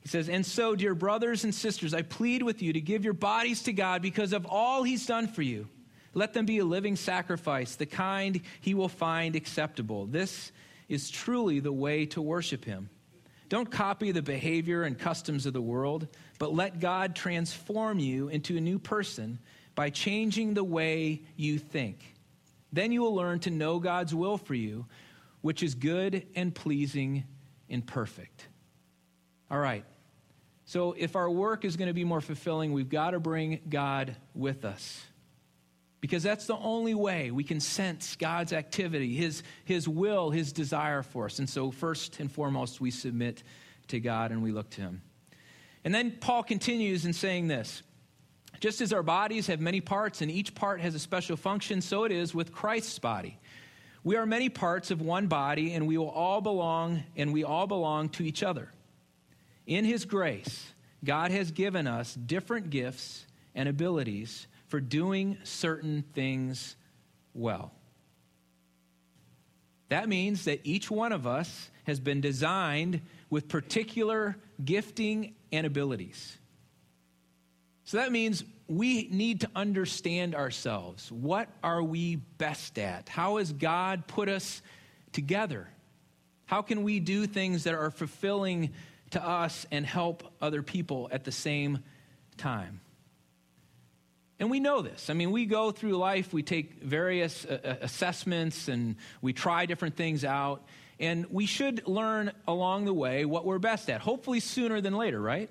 He 0.00 0.08
says, 0.08 0.28
And 0.28 0.44
so, 0.44 0.76
dear 0.76 0.94
brothers 0.94 1.44
and 1.44 1.54
sisters, 1.54 1.92
I 1.92 2.02
plead 2.02 2.42
with 2.42 2.62
you 2.62 2.72
to 2.72 2.80
give 2.80 3.04
your 3.04 3.12
bodies 3.12 3.64
to 3.64 3.72
God 3.72 4.02
because 4.02 4.32
of 4.32 4.46
all 4.46 4.82
he's 4.82 5.06
done 5.06 5.26
for 5.26 5.42
you. 5.42 5.68
Let 6.14 6.32
them 6.32 6.46
be 6.46 6.58
a 6.58 6.64
living 6.64 6.96
sacrifice, 6.96 7.76
the 7.76 7.86
kind 7.86 8.40
he 8.60 8.72
will 8.72 8.88
find 8.88 9.36
acceptable. 9.36 10.06
This 10.06 10.52
is 10.88 11.10
truly 11.10 11.60
the 11.60 11.72
way 11.72 12.06
to 12.06 12.22
worship 12.22 12.64
him. 12.64 12.88
Don't 13.48 13.70
copy 13.70 14.12
the 14.12 14.22
behavior 14.22 14.82
and 14.82 14.98
customs 14.98 15.46
of 15.46 15.52
the 15.52 15.60
world, 15.60 16.08
but 16.38 16.54
let 16.54 16.80
God 16.80 17.14
transform 17.14 17.98
you 17.98 18.28
into 18.28 18.56
a 18.56 18.60
new 18.60 18.78
person 18.78 19.38
by 19.74 19.90
changing 19.90 20.54
the 20.54 20.64
way 20.64 21.22
you 21.36 21.58
think. 21.58 22.14
Then 22.72 22.92
you 22.92 23.02
will 23.02 23.14
learn 23.14 23.38
to 23.40 23.50
know 23.50 23.78
God's 23.78 24.14
will 24.14 24.38
for 24.38 24.54
you, 24.54 24.86
which 25.42 25.62
is 25.62 25.74
good 25.74 26.26
and 26.34 26.54
pleasing 26.54 27.24
and 27.68 27.86
perfect. 27.86 28.48
All 29.50 29.58
right. 29.58 29.84
So, 30.64 30.96
if 30.98 31.14
our 31.14 31.30
work 31.30 31.64
is 31.64 31.76
going 31.76 31.86
to 31.86 31.94
be 31.94 32.02
more 32.02 32.20
fulfilling, 32.20 32.72
we've 32.72 32.88
got 32.88 33.10
to 33.10 33.20
bring 33.20 33.60
God 33.68 34.16
with 34.34 34.64
us. 34.64 35.06
Because 36.00 36.22
that's 36.22 36.46
the 36.46 36.56
only 36.56 36.94
way 36.94 37.30
we 37.30 37.42
can 37.42 37.58
sense 37.58 38.16
God's 38.16 38.52
activity, 38.52 39.14
His, 39.14 39.42
His 39.64 39.88
will, 39.88 40.30
His 40.30 40.52
desire 40.52 41.02
for 41.02 41.24
us. 41.26 41.38
And 41.38 41.48
so, 41.48 41.70
first 41.70 42.20
and 42.20 42.30
foremost, 42.30 42.80
we 42.80 42.90
submit 42.90 43.42
to 43.88 44.00
God 44.00 44.30
and 44.30 44.42
we 44.42 44.52
look 44.52 44.70
to 44.70 44.82
Him. 44.82 45.02
And 45.84 45.94
then 45.94 46.12
Paul 46.20 46.42
continues 46.42 47.06
in 47.06 47.12
saying 47.12 47.48
this 47.48 47.82
Just 48.60 48.80
as 48.80 48.92
our 48.92 49.02
bodies 49.02 49.46
have 49.46 49.60
many 49.60 49.80
parts 49.80 50.20
and 50.20 50.30
each 50.30 50.54
part 50.54 50.80
has 50.80 50.94
a 50.94 50.98
special 50.98 51.36
function, 51.36 51.80
so 51.80 52.04
it 52.04 52.12
is 52.12 52.34
with 52.34 52.52
Christ's 52.52 52.98
body. 52.98 53.38
We 54.04 54.16
are 54.16 54.26
many 54.26 54.48
parts 54.48 54.92
of 54.92 55.00
one 55.00 55.26
body, 55.26 55.72
and 55.72 55.88
we 55.88 55.98
will 55.98 56.10
all 56.10 56.40
belong, 56.40 57.02
and 57.16 57.32
we 57.32 57.42
all 57.42 57.66
belong 57.66 58.10
to 58.10 58.24
each 58.24 58.42
other. 58.42 58.70
In 59.66 59.84
His 59.84 60.04
grace, 60.04 60.72
God 61.04 61.30
has 61.30 61.50
given 61.50 61.86
us 61.86 62.14
different 62.14 62.70
gifts 62.70 63.26
and 63.54 63.68
abilities 63.68 64.46
for 64.68 64.80
doing 64.80 65.38
certain 65.44 66.02
things 66.14 66.76
well. 67.34 67.72
That 69.88 70.08
means 70.08 70.44
that 70.44 70.60
each 70.64 70.90
one 70.90 71.12
of 71.12 71.26
us 71.26 71.70
has 71.84 72.00
been 72.00 72.20
designed 72.20 73.00
with 73.30 73.48
particular 73.48 74.36
gifting 74.64 75.34
and 75.52 75.66
abilities. 75.66 76.38
So 77.84 77.98
that 77.98 78.10
means 78.10 78.42
we 78.66 79.08
need 79.12 79.42
to 79.42 79.50
understand 79.54 80.34
ourselves. 80.34 81.12
What 81.12 81.48
are 81.62 81.82
we 81.82 82.16
best 82.16 82.78
at? 82.78 83.08
How 83.08 83.36
has 83.36 83.52
God 83.52 84.08
put 84.08 84.28
us 84.28 84.60
together? 85.12 85.68
How 86.46 86.62
can 86.62 86.82
we 86.82 86.98
do 86.98 87.26
things 87.26 87.64
that 87.64 87.74
are 87.74 87.90
fulfilling 87.92 88.70
to 89.10 89.24
us 89.24 89.66
and 89.70 89.86
help 89.86 90.24
other 90.42 90.62
people 90.62 91.08
at 91.12 91.22
the 91.22 91.32
same 91.32 91.78
time? 92.36 92.80
And 94.38 94.50
we 94.50 94.60
know 94.60 94.82
this. 94.82 95.08
I 95.08 95.14
mean, 95.14 95.30
we 95.30 95.46
go 95.46 95.70
through 95.70 95.96
life, 95.96 96.32
we 96.32 96.42
take 96.42 96.82
various 96.82 97.46
uh, 97.46 97.58
uh, 97.64 97.74
assessments 97.80 98.68
and 98.68 98.96
we 99.22 99.32
try 99.32 99.64
different 99.64 99.96
things 99.96 100.24
out. 100.24 100.62
And 100.98 101.26
we 101.30 101.46
should 101.46 101.86
learn 101.86 102.32
along 102.46 102.84
the 102.84 102.94
way 102.94 103.24
what 103.24 103.44
we're 103.44 103.58
best 103.58 103.90
at, 103.90 104.00
hopefully 104.00 104.40
sooner 104.40 104.80
than 104.80 104.94
later, 104.94 105.20
right? 105.20 105.50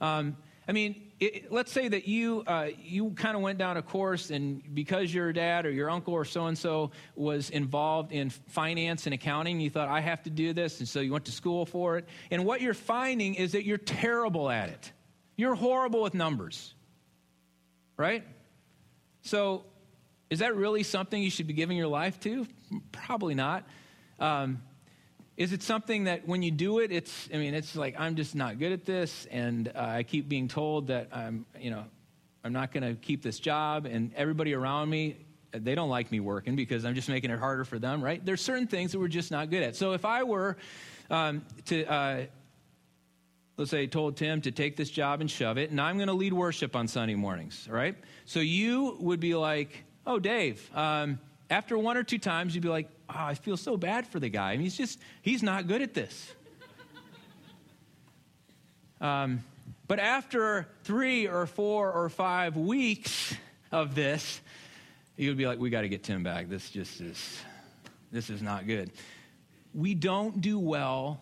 Um, 0.00 0.36
I 0.66 0.72
mean, 0.72 1.12
it, 1.20 1.52
let's 1.52 1.70
say 1.70 1.88
that 1.88 2.08
you 2.08 2.42
uh, 2.46 2.68
you 2.82 3.10
kind 3.10 3.36
of 3.36 3.42
went 3.42 3.58
down 3.58 3.76
a 3.76 3.82
course, 3.82 4.30
and 4.30 4.62
because 4.74 5.12
your 5.12 5.32
dad 5.32 5.66
or 5.66 5.70
your 5.70 5.90
uncle 5.90 6.14
or 6.14 6.24
so 6.24 6.46
and 6.46 6.56
so 6.56 6.90
was 7.14 7.50
involved 7.50 8.10
in 8.12 8.30
finance 8.30 9.06
and 9.06 9.14
accounting, 9.14 9.60
you 9.60 9.68
thought 9.68 9.88
I 9.88 10.00
have 10.00 10.22
to 10.24 10.30
do 10.30 10.54
this, 10.54 10.80
and 10.80 10.88
so 10.88 11.00
you 11.00 11.12
went 11.12 11.26
to 11.26 11.32
school 11.32 11.66
for 11.66 11.98
it. 11.98 12.08
And 12.30 12.46
what 12.46 12.62
you're 12.62 12.74
finding 12.74 13.34
is 13.34 13.52
that 13.52 13.64
you're 13.64 13.78
terrible 13.78 14.50
at 14.50 14.70
it. 14.70 14.92
You're 15.36 15.54
horrible 15.54 16.02
with 16.02 16.14
numbers 16.14 16.74
right? 17.96 18.24
So, 19.22 19.64
is 20.30 20.40
that 20.40 20.56
really 20.56 20.82
something 20.82 21.22
you 21.22 21.30
should 21.30 21.46
be 21.46 21.52
giving 21.52 21.76
your 21.76 21.86
life 21.86 22.18
to? 22.20 22.46
Probably 22.92 23.34
not. 23.34 23.64
Um, 24.18 24.62
is 25.36 25.52
it 25.52 25.62
something 25.62 26.04
that 26.04 26.28
when 26.28 26.42
you 26.42 26.50
do 26.50 26.78
it, 26.78 26.92
it's, 26.92 27.28
I 27.32 27.38
mean, 27.38 27.54
it's 27.54 27.74
like, 27.74 27.98
I'm 27.98 28.14
just 28.14 28.34
not 28.34 28.58
good 28.58 28.72
at 28.72 28.84
this, 28.84 29.26
and 29.30 29.68
uh, 29.74 29.80
I 29.80 30.02
keep 30.04 30.28
being 30.28 30.46
told 30.46 30.88
that 30.88 31.08
I'm, 31.12 31.44
you 31.58 31.70
know, 31.70 31.84
I'm 32.44 32.52
not 32.52 32.72
going 32.72 32.82
to 32.82 32.94
keep 33.00 33.22
this 33.22 33.38
job, 33.40 33.86
and 33.86 34.12
everybody 34.14 34.54
around 34.54 34.90
me, 34.90 35.16
they 35.52 35.74
don't 35.74 35.88
like 35.88 36.10
me 36.10 36.20
working 36.20 36.56
because 36.56 36.84
I'm 36.84 36.94
just 36.94 37.08
making 37.08 37.30
it 37.30 37.38
harder 37.38 37.64
for 37.64 37.78
them, 37.78 38.02
right? 38.02 38.24
There's 38.24 38.40
certain 38.40 38.66
things 38.66 38.92
that 38.92 38.98
we're 38.98 39.08
just 39.08 39.30
not 39.30 39.50
good 39.50 39.62
at. 39.62 39.76
So 39.76 39.92
if 39.92 40.04
I 40.04 40.22
were 40.22 40.56
um, 41.10 41.44
to, 41.66 41.84
uh, 41.84 42.26
let's 43.56 43.70
say, 43.70 43.86
told 43.86 44.16
Tim 44.16 44.40
to 44.42 44.50
take 44.50 44.76
this 44.76 44.90
job 44.90 45.20
and 45.20 45.30
shove 45.30 45.58
it, 45.58 45.70
and 45.70 45.80
I'm 45.80 45.96
going 45.96 46.08
to 46.08 46.14
lead 46.14 46.32
worship 46.32 46.74
on 46.74 46.88
Sunday 46.88 47.14
mornings, 47.14 47.68
right? 47.70 47.94
So 48.24 48.40
you 48.40 48.96
would 49.00 49.20
be 49.20 49.34
like, 49.34 49.84
oh, 50.06 50.18
Dave, 50.18 50.68
um, 50.74 51.18
after 51.50 51.78
one 51.78 51.96
or 51.96 52.02
two 52.02 52.18
times, 52.18 52.54
you'd 52.54 52.62
be 52.62 52.68
like, 52.68 52.88
oh, 53.08 53.14
I 53.16 53.34
feel 53.34 53.56
so 53.56 53.76
bad 53.76 54.06
for 54.06 54.18
the 54.18 54.28
guy. 54.28 54.52
I 54.52 54.56
mean, 54.56 54.62
he's 54.62 54.76
just, 54.76 54.98
he's 55.22 55.42
not 55.42 55.68
good 55.68 55.82
at 55.82 55.94
this. 55.94 56.32
um, 59.00 59.44
but 59.86 60.00
after 60.00 60.66
three 60.82 61.28
or 61.28 61.46
four 61.46 61.92
or 61.92 62.08
five 62.08 62.56
weeks 62.56 63.34
of 63.70 63.94
this, 63.94 64.40
you 65.16 65.28
would 65.28 65.38
be 65.38 65.46
like, 65.46 65.60
we 65.60 65.70
got 65.70 65.82
to 65.82 65.88
get 65.88 66.02
Tim 66.02 66.22
back. 66.22 66.48
This 66.48 66.70
just 66.70 67.00
is, 67.00 67.40
this 68.10 68.30
is 68.30 68.42
not 68.42 68.66
good. 68.66 68.90
We 69.72 69.94
don't 69.94 70.40
do 70.40 70.58
well 70.58 71.20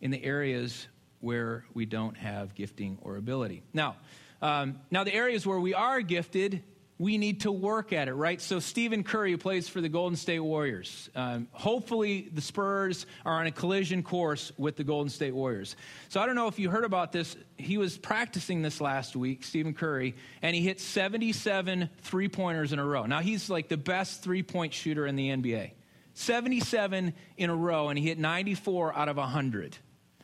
in 0.00 0.10
the 0.10 0.24
areas 0.24 0.86
where 1.20 1.64
we 1.74 1.86
don't 1.86 2.16
have 2.16 2.54
gifting 2.54 2.98
or 3.02 3.16
ability. 3.16 3.62
Now, 3.72 3.96
um, 4.40 4.80
now 4.90 5.04
the 5.04 5.14
areas 5.14 5.46
where 5.46 5.58
we 5.58 5.74
are 5.74 6.00
gifted, 6.00 6.62
we 6.98 7.16
need 7.16 7.42
to 7.42 7.52
work 7.52 7.92
at 7.92 8.08
it, 8.08 8.14
right? 8.14 8.40
So 8.40 8.58
Stephen 8.58 9.04
Curry 9.04 9.36
plays 9.36 9.68
for 9.68 9.80
the 9.80 9.88
Golden 9.88 10.16
State 10.16 10.40
Warriors. 10.40 11.08
Um, 11.14 11.48
hopefully, 11.52 12.28
the 12.32 12.40
Spurs 12.40 13.06
are 13.24 13.40
on 13.40 13.46
a 13.46 13.52
collision 13.52 14.02
course 14.02 14.50
with 14.58 14.76
the 14.76 14.84
Golden 14.84 15.08
State 15.08 15.34
Warriors. 15.34 15.76
So 16.08 16.20
I 16.20 16.26
don't 16.26 16.34
know 16.34 16.48
if 16.48 16.58
you 16.58 16.70
heard 16.70 16.84
about 16.84 17.12
this. 17.12 17.36
He 17.56 17.78
was 17.78 17.96
practicing 17.96 18.62
this 18.62 18.80
last 18.80 19.14
week, 19.14 19.44
Stephen 19.44 19.74
Curry, 19.74 20.16
and 20.42 20.56
he 20.56 20.62
hit 20.62 20.80
77 20.80 21.88
three 22.02 22.28
pointers 22.28 22.72
in 22.72 22.80
a 22.80 22.84
row. 22.84 23.06
Now 23.06 23.20
he's 23.20 23.48
like 23.48 23.68
the 23.68 23.76
best 23.76 24.22
three 24.22 24.42
point 24.42 24.74
shooter 24.74 25.06
in 25.06 25.14
the 25.14 25.30
NBA. 25.30 25.72
77 26.14 27.14
in 27.36 27.50
a 27.50 27.54
row, 27.54 27.90
and 27.90 27.98
he 27.98 28.06
hit 28.06 28.18
94 28.18 28.96
out 28.96 29.08
of 29.08 29.16
100. 29.18 29.78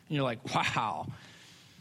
And 0.08 0.16
you're 0.16 0.24
like, 0.24 0.54
wow, 0.54 1.06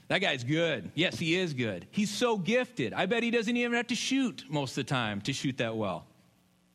that 0.07 0.19
guy's 0.19 0.43
good. 0.43 0.91
Yes, 0.95 1.17
he 1.17 1.36
is 1.36 1.53
good. 1.53 1.88
He's 1.91 2.09
so 2.09 2.38
gifted. 2.38 2.93
I 2.93 3.05
bet 3.05 3.23
he 3.23 3.31
doesn't 3.31 3.55
even 3.55 3.73
have 3.73 3.88
to 3.88 3.95
shoot 3.95 4.43
most 4.49 4.77
of 4.77 4.86
the 4.86 4.89
time 4.89 5.21
to 5.21 5.33
shoot 5.33 5.57
that 5.57 5.75
well. 5.75 6.05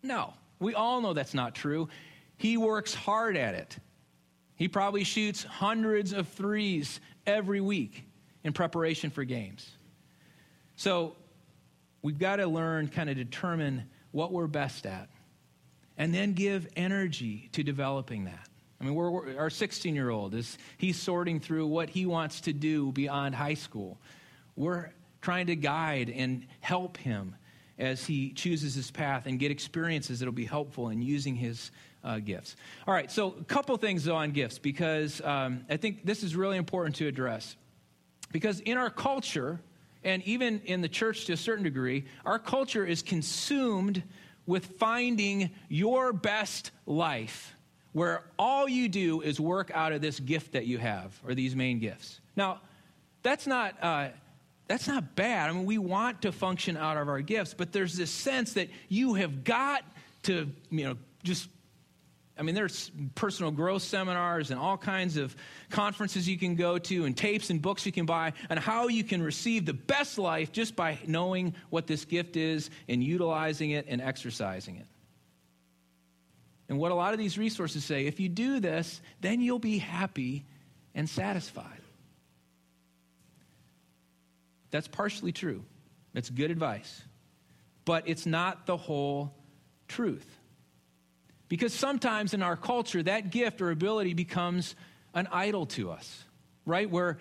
No, 0.03 0.35
we 0.59 0.75
all 0.75 1.01
know 1.01 1.13
that's 1.13 1.35
not 1.35 1.55
true. 1.55 1.89
He 2.37 2.57
works 2.57 2.95
hard 2.95 3.37
at 3.37 3.55
it. 3.55 3.79
He 4.57 4.69
probably 4.69 5.05
shoots 5.05 5.45
hundreds 5.45 6.13
of 6.13 6.29
threes 6.29 7.01
every 7.27 7.61
week 7.61 8.05
in 8.45 8.53
preparation 8.53 9.11
for 9.11 9.25
games. 9.25 9.71
So 10.77 11.15
we've 12.03 12.19
got 12.19 12.37
to 12.37 12.47
learn, 12.47 12.89
kind 12.89 13.11
of 13.11 13.17
determine 13.17 13.89
what 14.11 14.33
we're 14.33 14.47
best 14.47 14.87
at, 14.87 15.09
and 15.97 16.15
then 16.15 16.33
give 16.33 16.69
energy 16.77 17.49
to 17.53 17.63
developing 17.63 18.25
that. 18.25 18.49
I 18.81 18.85
mean, 18.85 18.95
we're, 18.95 19.11
we're, 19.11 19.39
our 19.39 19.51
16 19.51 19.95
year 19.95 20.11
old 20.11 20.35
is 20.35 20.57
he's 20.77 20.99
sorting 20.99 21.41
through 21.41 21.67
what 21.67 21.91
he 21.91 22.07
wants 22.07 22.43
to 22.43 22.53
do 22.53 22.93
beyond 22.93 23.35
high 23.35 23.55
school. 23.55 23.99
We're 24.57 24.91
trying 25.21 25.47
to 25.49 25.57
guide 25.57 26.11
and 26.11 26.47
help 26.61 26.97
him 26.97 27.35
as 27.79 28.05
he 28.05 28.31
chooses 28.31 28.75
his 28.75 28.91
path 28.91 29.27
and 29.27 29.39
get 29.39 29.51
experiences 29.51 30.21
that'll 30.21 30.33
be 30.33 30.45
helpful 30.45 30.89
in 30.89 31.03
using 31.03 31.35
his 31.35 31.71
uh, 32.05 32.19
gifts. 32.19 32.57
All 32.87 32.95
right, 32.95 33.11
so 33.11 33.35
a 33.41 33.45
couple 33.45 33.77
things 33.77 34.09
on 34.09 34.31
gifts 34.31 34.59
because 34.59 35.21
um, 35.23 35.65
I 35.69 35.77
think 35.77 36.05
this 36.05 36.23
is 36.23 36.37
really 36.37 36.57
important 36.57 36.97
to 36.97 37.07
address. 37.07 37.57
Because 38.31 38.61
in 38.61 38.79
our 38.79 38.91
culture, 38.91 39.61
and 40.05 40.23
even 40.25 40.61
in 40.65 40.81
the 40.81 40.89
church 40.89 41.25
to 41.27 41.33
a 41.33 41.37
certain 41.37 41.65
degree, 41.65 42.05
our 42.25 42.39
culture 42.39 42.85
is 42.85 43.03
consumed 43.03 44.03
with 44.47 44.67
finding 44.79 45.51
your 45.69 46.13
best 46.13 46.71
life 46.87 47.55
where 47.93 48.23
all 48.39 48.69
you 48.69 48.89
do 48.89 49.21
is 49.23 49.41
work 49.41 49.71
out 49.75 49.93
of 49.93 50.01
this 50.01 50.21
gift 50.21 50.53
that 50.53 50.67
you 50.67 50.79
have 50.79 51.19
or 51.27 51.35
these 51.35 51.57
main 51.57 51.79
gifts. 51.79 52.21
Now, 52.37 52.61
that's 53.23 53.47
not. 53.47 53.75
Uh, 53.83 54.09
that's 54.67 54.87
not 54.87 55.17
bad. 55.17 55.49
I 55.49 55.53
mean, 55.55 55.65
we 55.65 55.79
want 55.79 56.23
to 56.23 56.31
function 56.31 56.77
out 56.77 56.99
of 56.99 57.09
our 57.09 57.23
gifts, 57.23 57.55
but 57.55 57.73
there's 57.73 57.97
this 57.97 58.11
sense 58.11 58.53
that 58.53 58.69
you 58.91 59.15
have 59.15 59.43
got 59.43 59.83
to, 60.25 60.51
you 60.71 60.85
know, 60.85 60.97
just 61.23 61.49
I 62.39 62.43
mean, 62.43 62.55
there's 62.55 62.93
personal 63.17 63.51
growth 63.51 63.83
seminars 63.83 64.53
and 64.53 64.61
all 64.61 64.79
kinds 64.79 65.17
of 65.17 65.35
conferences 65.71 66.29
you 66.29 66.39
can 66.39 66.55
go 66.55 66.79
to, 66.79 67.05
and 67.05 67.17
tapes 67.17 67.51
and 67.51 67.61
books 67.61 67.85
you 67.85 67.91
can 67.91 68.07
buy 68.07 68.33
on 68.49 68.57
how 68.59 68.87
you 68.87 69.03
can 69.03 69.21
receive 69.21 69.67
the 69.67 69.73
best 69.73 70.19
life 70.19 70.53
just 70.53 70.77
by 70.77 70.99
knowing 71.07 71.55
what 71.71 71.89
this 71.89 72.05
gift 72.05 72.37
is 72.37 72.71
and 72.89 73.03
utilizing 73.03 73.71
it 73.71 73.87
and 73.89 74.01
exercising 74.01 74.77
it. 74.77 74.87
And 76.69 76.79
what 76.79 76.93
a 76.93 76.95
lot 76.95 77.13
of 77.13 77.19
these 77.19 77.39
resources 77.39 77.85
say 77.85 78.07
if 78.07 78.21
you 78.21 78.29
do 78.29 78.61
this, 78.61 79.01
then 79.21 79.41
you'll 79.41 79.59
be 79.59 79.79
happy 79.79 80.45
and 80.95 81.09
satisfied. 81.09 81.81
That's 84.71 84.89
partially 84.89 85.33
true. 85.33 85.65
That's 86.13 86.29
good 86.29 86.51
advice. 86.51 87.03
But 87.85 88.07
it's 88.07 88.27
not 88.27 88.67
the 88.67 88.77
whole 88.77 89.35
truth. 89.87 90.27
Because 91.49 91.73
sometimes 91.73 92.35
in 92.35 92.43
our 92.43 92.57
culture, 92.57 93.03
that 93.03 93.31
gift 93.31 93.63
or 93.63 93.71
ability 93.71 94.13
becomes 94.13 94.77
an 95.15 95.27
idol 95.33 95.65
to 95.67 95.91
us, 95.91 96.25
right? 96.67 96.91
Where 96.91 97.19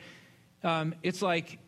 um, 0.64 0.94
it's 1.04 1.22
like, 1.22 1.60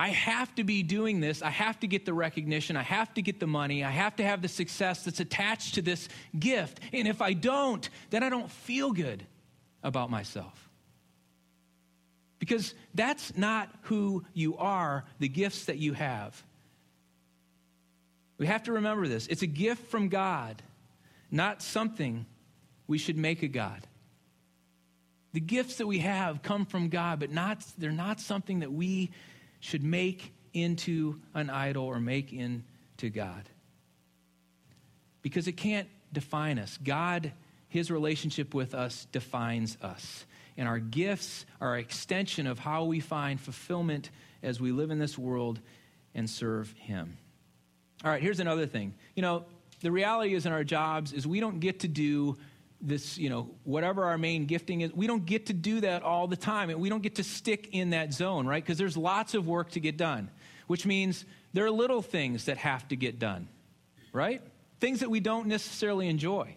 I 0.00 0.08
have 0.08 0.54
to 0.54 0.64
be 0.64 0.82
doing 0.82 1.20
this. 1.20 1.42
I 1.42 1.50
have 1.50 1.78
to 1.80 1.86
get 1.86 2.06
the 2.06 2.14
recognition. 2.14 2.74
I 2.74 2.82
have 2.82 3.12
to 3.14 3.22
get 3.22 3.38
the 3.38 3.46
money. 3.46 3.84
I 3.84 3.90
have 3.90 4.16
to 4.16 4.24
have 4.24 4.40
the 4.40 4.48
success 4.48 5.04
that's 5.04 5.20
attached 5.20 5.74
to 5.74 5.82
this 5.82 6.08
gift. 6.38 6.80
And 6.94 7.06
if 7.06 7.20
I 7.20 7.34
don't, 7.34 7.86
then 8.08 8.22
I 8.22 8.30
don't 8.30 8.50
feel 8.50 8.92
good 8.92 9.26
about 9.82 10.08
myself. 10.08 10.70
Because 12.38 12.72
that's 12.94 13.36
not 13.36 13.68
who 13.82 14.24
you 14.32 14.56
are, 14.56 15.04
the 15.18 15.28
gifts 15.28 15.66
that 15.66 15.76
you 15.76 15.92
have. 15.92 16.42
We 18.38 18.46
have 18.46 18.62
to 18.62 18.72
remember 18.72 19.06
this. 19.06 19.26
It's 19.26 19.42
a 19.42 19.46
gift 19.46 19.90
from 19.90 20.08
God, 20.08 20.62
not 21.30 21.60
something 21.60 22.24
we 22.86 22.96
should 22.96 23.18
make 23.18 23.42
a 23.42 23.48
God. 23.48 23.86
The 25.34 25.40
gifts 25.40 25.76
that 25.76 25.86
we 25.86 25.98
have 25.98 26.42
come 26.42 26.64
from 26.64 26.88
God, 26.88 27.20
but 27.20 27.30
not, 27.30 27.62
they're 27.76 27.92
not 27.92 28.18
something 28.18 28.60
that 28.60 28.72
we 28.72 29.10
should 29.60 29.84
make 29.84 30.32
into 30.52 31.20
an 31.34 31.50
idol 31.50 31.84
or 31.84 32.00
make 32.00 32.32
into 32.32 33.10
God. 33.12 33.48
Because 35.22 35.46
it 35.46 35.52
can't 35.52 35.88
define 36.12 36.58
us. 36.58 36.78
God, 36.82 37.32
His 37.68 37.90
relationship 37.90 38.54
with 38.54 38.74
us, 38.74 39.06
defines 39.12 39.76
us. 39.82 40.24
And 40.56 40.66
our 40.66 40.78
gifts 40.78 41.46
are 41.60 41.74
an 41.74 41.80
extension 41.80 42.46
of 42.46 42.58
how 42.58 42.84
we 42.84 43.00
find 43.00 43.40
fulfillment 43.40 44.10
as 44.42 44.60
we 44.60 44.72
live 44.72 44.90
in 44.90 44.98
this 44.98 45.16
world 45.16 45.60
and 46.14 46.28
serve 46.28 46.72
Him. 46.78 47.16
All 48.04 48.10
right, 48.10 48.22
here's 48.22 48.40
another 48.40 48.66
thing. 48.66 48.94
You 49.14 49.22
know, 49.22 49.44
the 49.82 49.92
reality 49.92 50.34
is 50.34 50.46
in 50.46 50.52
our 50.52 50.64
jobs 50.64 51.12
is 51.12 51.26
we 51.26 51.40
don't 51.40 51.60
get 51.60 51.80
to 51.80 51.88
do 51.88 52.36
this, 52.80 53.18
you 53.18 53.28
know, 53.28 53.50
whatever 53.64 54.04
our 54.04 54.18
main 54.18 54.46
gifting 54.46 54.80
is, 54.80 54.92
we 54.92 55.06
don't 55.06 55.26
get 55.26 55.46
to 55.46 55.52
do 55.52 55.80
that 55.80 56.02
all 56.02 56.26
the 56.26 56.36
time. 56.36 56.70
And 56.70 56.80
we 56.80 56.88
don't 56.88 57.02
get 57.02 57.16
to 57.16 57.24
stick 57.24 57.70
in 57.72 57.90
that 57.90 58.12
zone, 58.12 58.46
right? 58.46 58.62
Because 58.62 58.78
there's 58.78 58.96
lots 58.96 59.34
of 59.34 59.46
work 59.46 59.70
to 59.72 59.80
get 59.80 59.96
done, 59.96 60.30
which 60.66 60.86
means 60.86 61.24
there 61.52 61.64
are 61.64 61.70
little 61.70 62.02
things 62.02 62.46
that 62.46 62.56
have 62.58 62.86
to 62.88 62.96
get 62.96 63.18
done, 63.18 63.48
right? 64.12 64.42
Things 64.80 65.00
that 65.00 65.10
we 65.10 65.20
don't 65.20 65.46
necessarily 65.46 66.08
enjoy. 66.08 66.54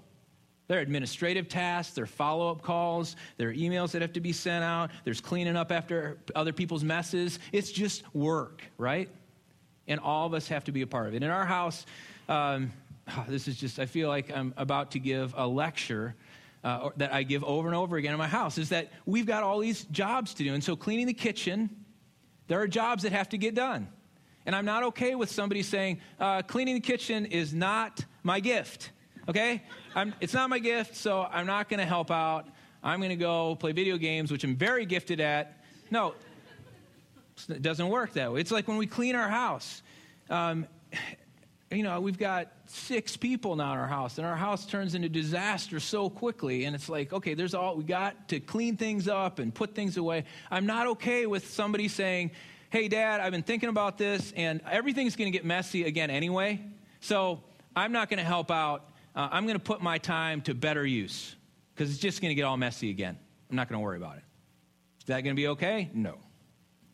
There 0.67 0.79
are 0.79 0.81
administrative 0.81 1.49
tasks, 1.49 1.93
there 1.93 2.05
are 2.05 2.07
follow 2.07 2.49
up 2.49 2.61
calls, 2.61 3.17
there 3.37 3.49
are 3.49 3.53
emails 3.53 3.91
that 3.91 4.01
have 4.01 4.13
to 4.13 4.21
be 4.21 4.31
sent 4.31 4.63
out, 4.63 4.91
there's 5.03 5.19
cleaning 5.19 5.57
up 5.57 5.71
after 5.73 6.17
other 6.35 6.53
people's 6.53 6.85
messes. 6.85 7.37
It's 7.51 7.71
just 7.71 8.03
work, 8.15 8.63
right? 8.77 9.09
And 9.87 9.99
all 9.99 10.25
of 10.25 10.33
us 10.33 10.47
have 10.47 10.63
to 10.63 10.71
be 10.71 10.81
a 10.81 10.87
part 10.87 11.07
of 11.09 11.15
it. 11.15 11.21
In 11.21 11.29
our 11.29 11.45
house, 11.45 11.85
um, 12.29 12.71
oh, 13.09 13.25
this 13.27 13.47
is 13.47 13.57
just, 13.57 13.79
I 13.79 13.85
feel 13.85 14.09
like 14.09 14.35
I'm 14.35 14.53
about 14.57 14.91
to 14.91 14.99
give 14.99 15.33
a 15.37 15.47
lecture 15.47 16.15
uh, 16.63 16.89
that 16.97 17.13
I 17.13 17.23
give 17.23 17.43
over 17.43 17.67
and 17.67 17.75
over 17.75 17.97
again 17.97 18.13
in 18.13 18.17
my 18.17 18.27
house 18.27 18.57
is 18.57 18.69
that 18.69 18.91
we've 19.05 19.25
got 19.25 19.43
all 19.43 19.59
these 19.59 19.83
jobs 19.85 20.33
to 20.35 20.43
do. 20.43 20.53
And 20.53 20.63
so, 20.63 20.75
cleaning 20.75 21.07
the 21.07 21.13
kitchen, 21.13 21.69
there 22.47 22.61
are 22.61 22.67
jobs 22.67 23.03
that 23.03 23.11
have 23.11 23.29
to 23.29 23.37
get 23.37 23.53
done. 23.55 23.89
And 24.45 24.55
I'm 24.55 24.65
not 24.65 24.83
okay 24.83 25.15
with 25.15 25.29
somebody 25.29 25.63
saying, 25.63 26.01
uh, 26.19 26.41
cleaning 26.41 26.75
the 26.75 26.81
kitchen 26.81 27.25
is 27.25 27.53
not 27.53 28.03
my 28.23 28.39
gift. 28.39 28.91
Okay? 29.27 29.63
I'm, 29.95 30.13
it's 30.19 30.33
not 30.33 30.49
my 30.49 30.59
gift, 30.59 30.95
so 30.95 31.23
I'm 31.23 31.47
not 31.47 31.69
going 31.69 31.79
to 31.79 31.85
help 31.85 32.11
out. 32.11 32.47
I'm 32.83 32.99
going 32.99 33.09
to 33.09 33.15
go 33.15 33.55
play 33.55 33.71
video 33.71 33.97
games, 33.97 34.31
which 34.31 34.43
I'm 34.43 34.55
very 34.55 34.85
gifted 34.85 35.21
at. 35.21 35.63
No, 35.91 36.15
it 37.49 37.61
doesn't 37.61 37.87
work 37.87 38.13
that 38.13 38.33
way. 38.33 38.41
It's 38.41 38.51
like 38.51 38.67
when 38.67 38.77
we 38.77 38.87
clean 38.87 39.15
our 39.15 39.29
house. 39.29 39.81
Um, 40.29 40.67
you 41.73 41.83
know, 41.83 41.99
we've 41.99 42.17
got 42.17 42.51
six 42.65 43.17
people 43.17 43.55
now 43.55 43.73
in 43.73 43.79
our 43.79 43.87
house, 43.87 44.17
and 44.17 44.27
our 44.27 44.35
house 44.35 44.65
turns 44.65 44.95
into 44.95 45.09
disaster 45.09 45.79
so 45.79 46.09
quickly. 46.09 46.65
And 46.65 46.75
it's 46.75 46.89
like, 46.89 47.13
okay, 47.13 47.33
there's 47.33 47.53
all 47.53 47.75
we 47.75 47.83
got 47.83 48.29
to 48.29 48.39
clean 48.39 48.77
things 48.77 49.07
up 49.07 49.39
and 49.39 49.53
put 49.53 49.75
things 49.75 49.97
away. 49.97 50.25
I'm 50.51 50.65
not 50.65 50.87
okay 50.87 51.25
with 51.25 51.49
somebody 51.49 51.87
saying, 51.87 52.31
hey, 52.69 52.87
dad, 52.87 53.19
I've 53.19 53.31
been 53.31 53.43
thinking 53.43 53.69
about 53.69 53.97
this, 53.97 54.33
and 54.35 54.61
everything's 54.69 55.15
going 55.15 55.31
to 55.31 55.37
get 55.37 55.45
messy 55.45 55.83
again 55.83 56.09
anyway. 56.09 56.61
So 57.01 57.43
I'm 57.75 57.91
not 57.91 58.09
going 58.09 58.19
to 58.19 58.25
help 58.25 58.51
out. 58.51 58.89
Uh, 59.15 59.29
I'm 59.31 59.45
going 59.45 59.57
to 59.57 59.63
put 59.63 59.81
my 59.81 59.97
time 59.97 60.41
to 60.41 60.53
better 60.53 60.85
use 60.85 61.35
because 61.73 61.91
it's 61.91 61.99
just 61.99 62.21
going 62.21 62.29
to 62.29 62.35
get 62.35 62.43
all 62.43 62.57
messy 62.57 62.89
again. 62.89 63.17
I'm 63.49 63.55
not 63.55 63.69
going 63.69 63.79
to 63.79 63.83
worry 63.83 63.97
about 63.97 64.17
it. 64.17 64.23
Is 64.99 65.05
that 65.05 65.21
going 65.21 65.35
to 65.35 65.39
be 65.39 65.49
okay? 65.49 65.91
No, 65.93 66.17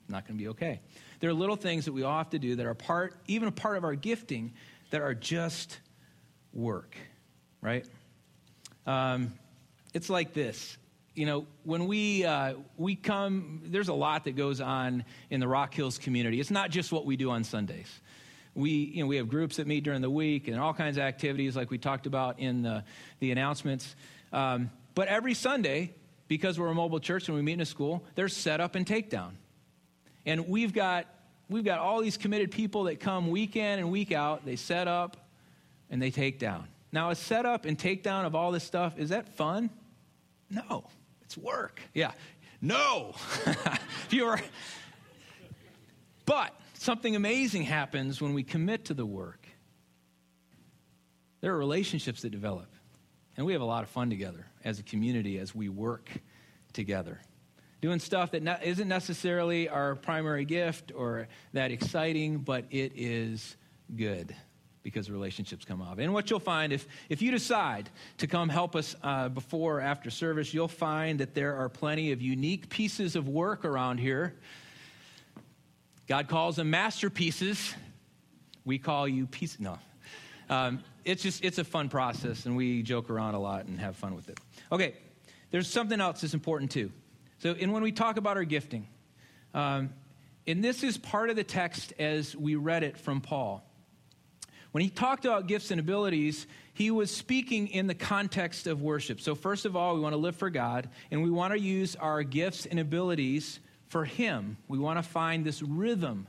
not 0.07 0.27
going 0.27 0.37
to 0.37 0.43
be 0.43 0.49
okay. 0.49 0.81
There 1.19 1.29
are 1.29 1.33
little 1.33 1.55
things 1.55 1.85
that 1.85 1.91
we 1.91 2.03
all 2.03 2.17
have 2.17 2.29
to 2.31 2.39
do 2.39 2.55
that 2.55 2.65
are 2.65 2.73
part, 2.73 3.15
even 3.27 3.47
a 3.47 3.51
part 3.51 3.77
of 3.77 3.83
our 3.83 3.95
gifting, 3.95 4.53
that 4.91 5.01
are 5.01 5.13
just 5.13 5.79
work, 6.53 6.95
right? 7.61 7.85
Um, 8.87 9.33
it's 9.93 10.09
like 10.09 10.33
this. 10.33 10.77
You 11.15 11.25
know, 11.25 11.47
when 11.63 11.87
we, 11.87 12.23
uh, 12.23 12.53
we 12.77 12.95
come, 12.95 13.61
there's 13.65 13.89
a 13.89 13.93
lot 13.93 14.23
that 14.23 14.35
goes 14.35 14.61
on 14.61 15.03
in 15.29 15.39
the 15.39 15.47
Rock 15.47 15.73
Hills 15.73 15.97
community. 15.97 16.39
It's 16.39 16.51
not 16.51 16.69
just 16.69 16.91
what 16.91 17.05
we 17.05 17.17
do 17.17 17.29
on 17.31 17.43
Sundays. 17.43 17.89
We, 18.55 18.71
you 18.71 19.03
know, 19.03 19.07
we 19.07 19.17
have 19.17 19.29
groups 19.29 19.57
that 19.57 19.67
meet 19.67 19.83
during 19.83 20.01
the 20.01 20.09
week 20.09 20.47
and 20.47 20.59
all 20.59 20.73
kinds 20.73 20.97
of 20.97 21.03
activities 21.03 21.55
like 21.55 21.69
we 21.69 21.77
talked 21.77 22.07
about 22.07 22.39
in 22.39 22.61
the, 22.61 22.83
the 23.19 23.31
announcements. 23.31 23.95
Um, 24.31 24.71
but 24.95 25.07
every 25.07 25.33
Sunday, 25.33 25.93
because 26.27 26.59
we're 26.59 26.67
a 26.67 26.75
mobile 26.75 26.99
church 26.99 27.27
and 27.27 27.35
we 27.35 27.41
meet 27.41 27.53
in 27.53 27.61
a 27.61 27.65
school, 27.65 28.03
there's 28.15 28.35
set 28.35 28.61
up 28.61 28.75
and 28.75 28.85
takedown. 28.85 29.31
And 30.29 30.47
we've 30.47 30.73
got, 30.73 31.07
we've 31.49 31.63
got 31.63 31.79
all 31.79 32.01
these 32.01 32.15
committed 32.15 32.51
people 32.51 32.83
that 32.83 32.99
come 32.99 33.31
week 33.31 33.55
in 33.55 33.79
and 33.79 33.89
week 33.89 34.11
out. 34.11 34.45
They 34.45 34.57
set 34.57 34.87
up 34.87 35.17
and 35.89 35.99
they 35.99 36.11
take 36.11 36.37
down. 36.37 36.67
Now, 36.91 37.09
a 37.09 37.15
setup 37.15 37.65
and 37.65 37.75
takedown 37.75 38.25
of 38.25 38.35
all 38.35 38.51
this 38.51 38.63
stuff, 38.63 38.99
is 38.99 39.09
that 39.09 39.35
fun? 39.35 39.71
No, 40.51 40.85
it's 41.23 41.35
work. 41.35 41.81
Yeah. 41.95 42.11
No. 42.61 43.15
if 43.47 44.09
you 44.11 44.27
are. 44.27 44.39
But 46.27 46.53
something 46.75 47.15
amazing 47.15 47.63
happens 47.63 48.21
when 48.21 48.35
we 48.35 48.43
commit 48.43 48.85
to 48.85 48.93
the 48.93 49.07
work. 49.07 49.47
There 51.41 51.55
are 51.55 51.57
relationships 51.57 52.21
that 52.21 52.29
develop. 52.29 52.67
And 53.35 53.47
we 53.47 53.53
have 53.53 53.63
a 53.63 53.65
lot 53.65 53.81
of 53.81 53.89
fun 53.89 54.11
together 54.11 54.45
as 54.63 54.77
a 54.77 54.83
community 54.83 55.39
as 55.39 55.55
we 55.55 55.69
work 55.69 56.07
together 56.71 57.19
doing 57.81 57.99
stuff 57.99 58.31
that 58.31 58.43
not, 58.43 58.63
isn't 58.63 58.87
necessarily 58.87 59.69
our 59.69 59.95
primary 59.95 60.45
gift 60.45 60.91
or 60.95 61.27
that 61.53 61.71
exciting, 61.71 62.39
but 62.39 62.65
it 62.71 62.93
is 62.95 63.55
good 63.95 64.35
because 64.83 65.09
relationships 65.09 65.65
come 65.65 65.81
up. 65.81 65.99
And 65.99 66.13
what 66.13 66.29
you'll 66.29 66.39
find 66.39 66.71
if, 66.73 66.87
if 67.09 67.21
you 67.21 67.31
decide 67.31 67.89
to 68.17 68.27
come 68.27 68.49
help 68.49 68.75
us 68.75 68.95
uh, 69.03 69.29
before 69.29 69.77
or 69.77 69.81
after 69.81 70.09
service, 70.09 70.53
you'll 70.53 70.67
find 70.67 71.19
that 71.19 71.35
there 71.35 71.55
are 71.55 71.69
plenty 71.69 72.11
of 72.11 72.21
unique 72.21 72.69
pieces 72.69 73.15
of 73.15 73.27
work 73.27 73.65
around 73.65 73.99
here. 73.99 74.35
God 76.07 76.27
calls 76.27 76.55
them 76.55 76.69
masterpieces. 76.69 77.75
We 78.65 78.79
call 78.79 79.07
you 79.07 79.27
pieces. 79.27 79.59
No. 79.59 79.77
Um, 80.49 80.83
it's 81.05 81.21
just, 81.21 81.43
it's 81.43 81.59
a 81.59 81.63
fun 81.63 81.89
process, 81.89 82.45
and 82.45 82.55
we 82.55 82.81
joke 82.81 83.09
around 83.09 83.35
a 83.35 83.39
lot 83.39 83.65
and 83.65 83.79
have 83.79 83.95
fun 83.95 84.15
with 84.15 84.29
it. 84.29 84.39
Okay, 84.71 84.95
there's 85.51 85.67
something 85.67 86.01
else 86.01 86.21
that's 86.21 86.33
important 86.33 86.71
too. 86.71 86.91
So, 87.39 87.55
and 87.59 87.71
when 87.71 87.83
we 87.83 87.91
talk 87.91 88.17
about 88.17 88.37
our 88.37 88.43
gifting, 88.43 88.87
um, 89.53 89.91
and 90.45 90.63
this 90.63 90.83
is 90.83 90.97
part 90.97 91.29
of 91.29 91.35
the 91.35 91.43
text 91.43 91.93
as 91.97 92.35
we 92.35 92.55
read 92.55 92.83
it 92.83 92.97
from 92.97 93.21
Paul. 93.21 93.63
When 94.71 94.83
he 94.83 94.89
talked 94.89 95.25
about 95.25 95.47
gifts 95.47 95.71
and 95.71 95.79
abilities, 95.79 96.45
he 96.73 96.91
was 96.91 97.09
speaking 97.09 97.69
in 97.69 97.87
the 97.87 97.95
context 97.95 98.67
of 98.67 98.81
worship. 98.81 99.19
So, 99.21 99.35
first 99.35 99.65
of 99.65 99.75
all, 99.75 99.95
we 99.95 100.01
want 100.01 100.13
to 100.13 100.17
live 100.17 100.35
for 100.35 100.49
God, 100.49 100.89
and 101.11 101.23
we 101.23 101.31
want 101.31 101.53
to 101.53 101.59
use 101.59 101.95
our 101.95 102.23
gifts 102.23 102.65
and 102.65 102.79
abilities 102.79 103.59
for 103.87 104.05
Him. 104.05 104.57
We 104.67 104.77
want 104.77 104.99
to 104.99 105.03
find 105.03 105.43
this 105.43 105.61
rhythm 105.61 106.27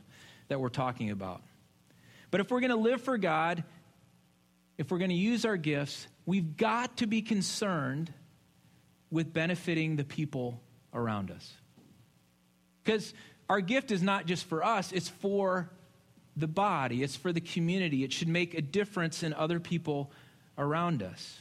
that 0.48 0.60
we're 0.60 0.68
talking 0.68 1.10
about. 1.10 1.42
But 2.30 2.40
if 2.40 2.50
we're 2.50 2.60
going 2.60 2.70
to 2.70 2.76
live 2.76 3.02
for 3.02 3.18
God, 3.18 3.64
if 4.78 4.90
we're 4.90 4.98
going 4.98 5.10
to 5.10 5.16
use 5.16 5.44
our 5.44 5.56
gifts, 5.56 6.06
we've 6.24 6.56
got 6.56 6.98
to 6.98 7.06
be 7.06 7.20
concerned 7.20 8.12
with 9.10 9.32
benefiting 9.32 9.96
the 9.96 10.04
people 10.04 10.60
around 10.94 11.30
us. 11.30 11.52
Because 12.84 13.14
our 13.48 13.60
gift 13.60 13.90
is 13.90 14.02
not 14.02 14.26
just 14.26 14.44
for 14.46 14.64
us, 14.64 14.92
it's 14.92 15.08
for 15.08 15.70
the 16.36 16.46
body, 16.46 17.02
it's 17.02 17.16
for 17.16 17.32
the 17.32 17.40
community. 17.40 18.04
It 18.04 18.12
should 18.12 18.28
make 18.28 18.54
a 18.54 18.62
difference 18.62 19.22
in 19.22 19.34
other 19.34 19.60
people 19.60 20.10
around 20.56 21.02
us. 21.02 21.38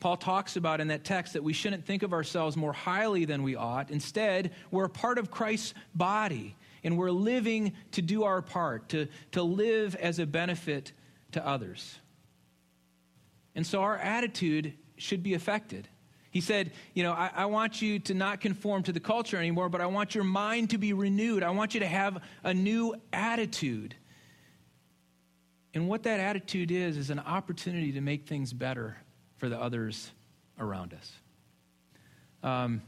Paul 0.00 0.16
talks 0.16 0.56
about 0.56 0.80
in 0.80 0.88
that 0.88 1.04
text 1.04 1.34
that 1.34 1.44
we 1.44 1.52
shouldn't 1.52 1.84
think 1.84 2.02
of 2.02 2.12
ourselves 2.12 2.56
more 2.56 2.72
highly 2.72 3.24
than 3.24 3.44
we 3.44 3.54
ought. 3.54 3.90
Instead, 3.90 4.50
we're 4.72 4.86
a 4.86 4.90
part 4.90 5.16
of 5.16 5.30
Christ's 5.30 5.74
body, 5.94 6.56
and 6.82 6.98
we're 6.98 7.12
living 7.12 7.72
to 7.92 8.02
do 8.02 8.24
our 8.24 8.42
part, 8.42 8.88
to, 8.88 9.06
to 9.30 9.44
live 9.44 9.94
as 9.94 10.18
a 10.18 10.26
benefit 10.26 10.92
to 11.32 11.46
others. 11.46 12.00
And 13.54 13.64
so 13.64 13.82
our 13.82 13.96
attitude 13.96 14.72
should 14.96 15.22
be 15.22 15.34
affected. 15.34 15.86
He 16.32 16.40
said, 16.40 16.72
You 16.94 17.04
know, 17.04 17.12
I, 17.12 17.30
I, 17.34 17.46
want 17.46 17.80
you 17.80 17.98
to 18.00 18.14
not 18.14 18.40
conform 18.40 18.82
to 18.84 18.92
the 18.92 19.00
culture 19.00 19.36
anymore, 19.36 19.68
but 19.68 19.82
I 19.82 19.86
want 19.86 20.14
your 20.14 20.24
mind 20.24 20.70
to 20.70 20.78
be 20.78 20.94
renewed. 20.94 21.42
I 21.42 21.50
want 21.50 21.74
you 21.74 21.80
to 21.80 21.86
have 21.86 22.18
a 22.42 22.52
new 22.52 22.96
attitude. 23.12 23.94
And 25.74 25.88
what 25.88 26.02
that 26.04 26.20
attitude 26.20 26.70
is, 26.70 26.96
is 26.96 27.10
an 27.10 27.18
opportunity 27.18 27.92
to 27.92 28.00
make 28.00 28.26
things 28.26 28.52
better 28.52 28.96
for 29.36 29.50
the 29.50 29.60
others 29.60 30.10
around 30.58 30.94
us. 30.94 31.12
Um, 32.42 32.82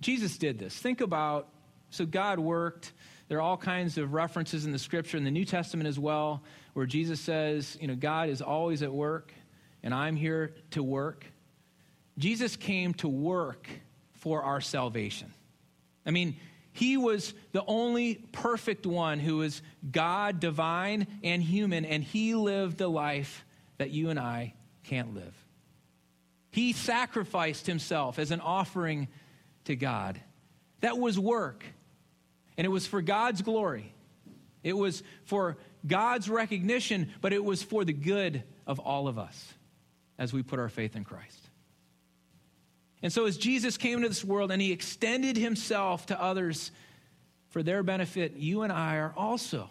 Jesus 0.00 0.38
did 0.38 0.58
this. 0.58 0.74
Think 0.74 1.02
about 1.02 1.48
so 1.90 2.06
God 2.06 2.38
worked. 2.38 2.92
There 3.28 3.36
are 3.36 3.42
all 3.42 3.58
kinds 3.58 3.98
of 3.98 4.14
references 4.14 4.64
in 4.64 4.72
the 4.72 4.78
scripture, 4.78 5.18
in 5.18 5.24
the 5.24 5.30
New 5.30 5.44
Testament 5.44 5.86
as 5.86 5.98
well, 5.98 6.42
where 6.72 6.86
Jesus 6.86 7.20
says, 7.20 7.76
you 7.80 7.86
know, 7.86 7.94
God 7.94 8.30
is 8.30 8.40
always 8.40 8.82
at 8.82 8.90
work, 8.90 9.32
and 9.82 9.92
I'm 9.92 10.16
here 10.16 10.54
to 10.70 10.82
work. 10.82 11.26
Jesus 12.18 12.56
came 12.56 12.94
to 12.94 13.08
work 13.08 13.68
for 14.12 14.42
our 14.42 14.60
salvation. 14.60 15.32
I 16.04 16.10
mean, 16.10 16.36
he 16.72 16.96
was 16.96 17.34
the 17.52 17.64
only 17.66 18.14
perfect 18.32 18.86
one 18.86 19.18
who 19.18 19.38
was 19.38 19.62
God, 19.90 20.40
divine, 20.40 21.06
and 21.22 21.42
human, 21.42 21.84
and 21.84 22.02
he 22.02 22.34
lived 22.34 22.78
the 22.78 22.88
life 22.88 23.44
that 23.78 23.90
you 23.90 24.10
and 24.10 24.18
I 24.18 24.54
can't 24.84 25.14
live. 25.14 25.34
He 26.50 26.72
sacrificed 26.72 27.66
himself 27.66 28.18
as 28.18 28.30
an 28.30 28.40
offering 28.40 29.08
to 29.64 29.76
God. 29.76 30.20
That 30.80 30.98
was 30.98 31.18
work. 31.18 31.64
And 32.56 32.66
it 32.66 32.70
was 32.70 32.86
for 32.86 33.00
God's 33.00 33.42
glory. 33.42 33.92
It 34.62 34.76
was 34.76 35.02
for 35.24 35.56
God's 35.86 36.28
recognition, 36.28 37.10
but 37.20 37.32
it 37.32 37.44
was 37.44 37.62
for 37.62 37.84
the 37.84 37.92
good 37.92 38.42
of 38.66 38.78
all 38.78 39.08
of 39.08 39.18
us 39.18 39.52
as 40.18 40.32
we 40.32 40.42
put 40.42 40.58
our 40.58 40.68
faith 40.68 40.94
in 40.94 41.04
Christ. 41.04 41.41
And 43.02 43.12
so, 43.12 43.26
as 43.26 43.36
Jesus 43.36 43.76
came 43.76 43.98
into 43.98 44.08
this 44.08 44.24
world 44.24 44.52
and 44.52 44.62
he 44.62 44.72
extended 44.72 45.36
himself 45.36 46.06
to 46.06 46.20
others 46.20 46.70
for 47.48 47.62
their 47.62 47.82
benefit, 47.82 48.36
you 48.36 48.62
and 48.62 48.72
I 48.72 48.96
are 48.96 49.12
also 49.16 49.68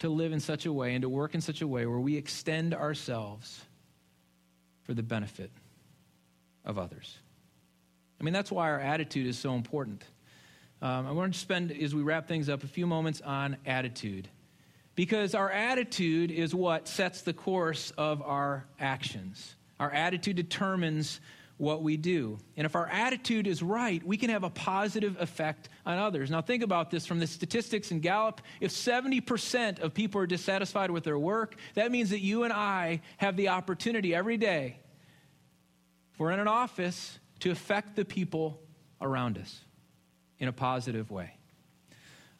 to 0.00 0.08
live 0.08 0.32
in 0.32 0.40
such 0.40 0.66
a 0.66 0.72
way 0.72 0.94
and 0.94 1.02
to 1.02 1.08
work 1.08 1.34
in 1.34 1.40
such 1.40 1.62
a 1.62 1.66
way 1.66 1.86
where 1.86 1.98
we 1.98 2.16
extend 2.16 2.74
ourselves 2.74 3.64
for 4.82 4.92
the 4.92 5.02
benefit 5.02 5.50
of 6.64 6.78
others. 6.78 7.18
I 8.20 8.24
mean, 8.24 8.34
that's 8.34 8.52
why 8.52 8.70
our 8.70 8.80
attitude 8.80 9.26
is 9.26 9.38
so 9.38 9.54
important. 9.54 10.04
Um, 10.82 11.06
I 11.06 11.12
want 11.12 11.32
to 11.32 11.40
spend, 11.40 11.72
as 11.72 11.94
we 11.94 12.02
wrap 12.02 12.28
things 12.28 12.48
up, 12.48 12.62
a 12.62 12.66
few 12.66 12.86
moments 12.86 13.22
on 13.22 13.56
attitude. 13.64 14.28
Because 14.94 15.34
our 15.34 15.50
attitude 15.50 16.30
is 16.30 16.54
what 16.54 16.86
sets 16.86 17.22
the 17.22 17.32
course 17.32 17.90
of 17.96 18.22
our 18.22 18.66
actions. 18.78 19.56
Our 19.80 19.90
attitude 19.90 20.36
determines 20.36 21.20
what 21.56 21.82
we 21.82 21.96
do. 21.96 22.38
And 22.56 22.64
if 22.64 22.74
our 22.74 22.86
attitude 22.88 23.46
is 23.46 23.62
right, 23.62 24.04
we 24.04 24.16
can 24.16 24.30
have 24.30 24.42
a 24.42 24.50
positive 24.50 25.20
effect 25.20 25.68
on 25.86 25.98
others. 25.98 26.30
Now, 26.30 26.42
think 26.42 26.62
about 26.62 26.90
this 26.90 27.06
from 27.06 27.20
the 27.20 27.26
statistics 27.26 27.90
in 27.90 28.00
Gallup. 28.00 28.40
If 28.60 28.72
70% 28.72 29.78
of 29.78 29.94
people 29.94 30.20
are 30.20 30.26
dissatisfied 30.26 30.90
with 30.90 31.04
their 31.04 31.18
work, 31.18 31.56
that 31.74 31.92
means 31.92 32.10
that 32.10 32.20
you 32.20 32.42
and 32.42 32.52
I 32.52 33.02
have 33.18 33.36
the 33.36 33.48
opportunity 33.48 34.14
every 34.14 34.36
day, 34.36 34.80
if 36.12 36.18
we're 36.18 36.32
in 36.32 36.40
an 36.40 36.48
office, 36.48 37.18
to 37.40 37.50
affect 37.50 37.94
the 37.94 38.04
people 38.04 38.60
around 39.00 39.38
us 39.38 39.60
in 40.38 40.48
a 40.48 40.52
positive 40.52 41.10
way. 41.10 41.36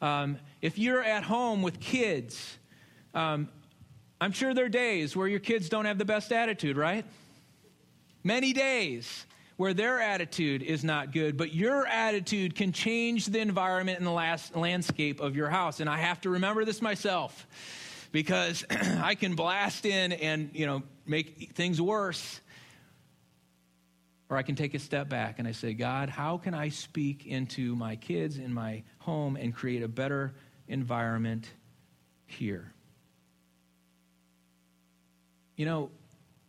Um, 0.00 0.38
if 0.60 0.76
you're 0.76 1.02
at 1.02 1.22
home 1.22 1.62
with 1.62 1.78
kids, 1.78 2.58
um, 3.14 3.48
I'm 4.20 4.32
sure 4.32 4.54
there 4.54 4.64
are 4.64 4.68
days 4.68 5.14
where 5.14 5.28
your 5.28 5.40
kids 5.40 5.68
don't 5.68 5.84
have 5.84 5.98
the 5.98 6.04
best 6.04 6.32
attitude, 6.32 6.76
right? 6.76 7.04
Many 8.24 8.54
days 8.54 9.26
where 9.56 9.74
their 9.74 10.00
attitude 10.00 10.62
is 10.62 10.82
not 10.82 11.12
good, 11.12 11.36
but 11.36 11.54
your 11.54 11.86
attitude 11.86 12.56
can 12.56 12.72
change 12.72 13.26
the 13.26 13.38
environment 13.38 13.98
and 13.98 14.06
the 14.06 14.10
last 14.12 14.56
landscape 14.56 15.20
of 15.20 15.36
your 15.36 15.48
house. 15.48 15.80
And 15.80 15.88
I 15.88 15.98
have 15.98 16.20
to 16.22 16.30
remember 16.30 16.64
this 16.64 16.82
myself 16.82 17.46
because 18.10 18.64
I 18.70 19.14
can 19.14 19.34
blast 19.34 19.86
in 19.86 20.12
and, 20.12 20.50
you 20.54 20.66
know, 20.66 20.82
make 21.06 21.52
things 21.54 21.80
worse. 21.80 22.40
Or 24.30 24.38
I 24.38 24.42
can 24.42 24.56
take 24.56 24.74
a 24.74 24.78
step 24.78 25.08
back 25.08 25.38
and 25.38 25.46
I 25.46 25.52
say, 25.52 25.74
God, 25.74 26.08
how 26.08 26.38
can 26.38 26.54
I 26.54 26.70
speak 26.70 27.26
into 27.26 27.76
my 27.76 27.94
kids 27.94 28.38
in 28.38 28.54
my 28.54 28.82
home 29.00 29.36
and 29.36 29.54
create 29.54 29.82
a 29.82 29.88
better 29.88 30.34
environment 30.66 31.48
here? 32.26 32.72
You 35.56 35.66
know, 35.66 35.90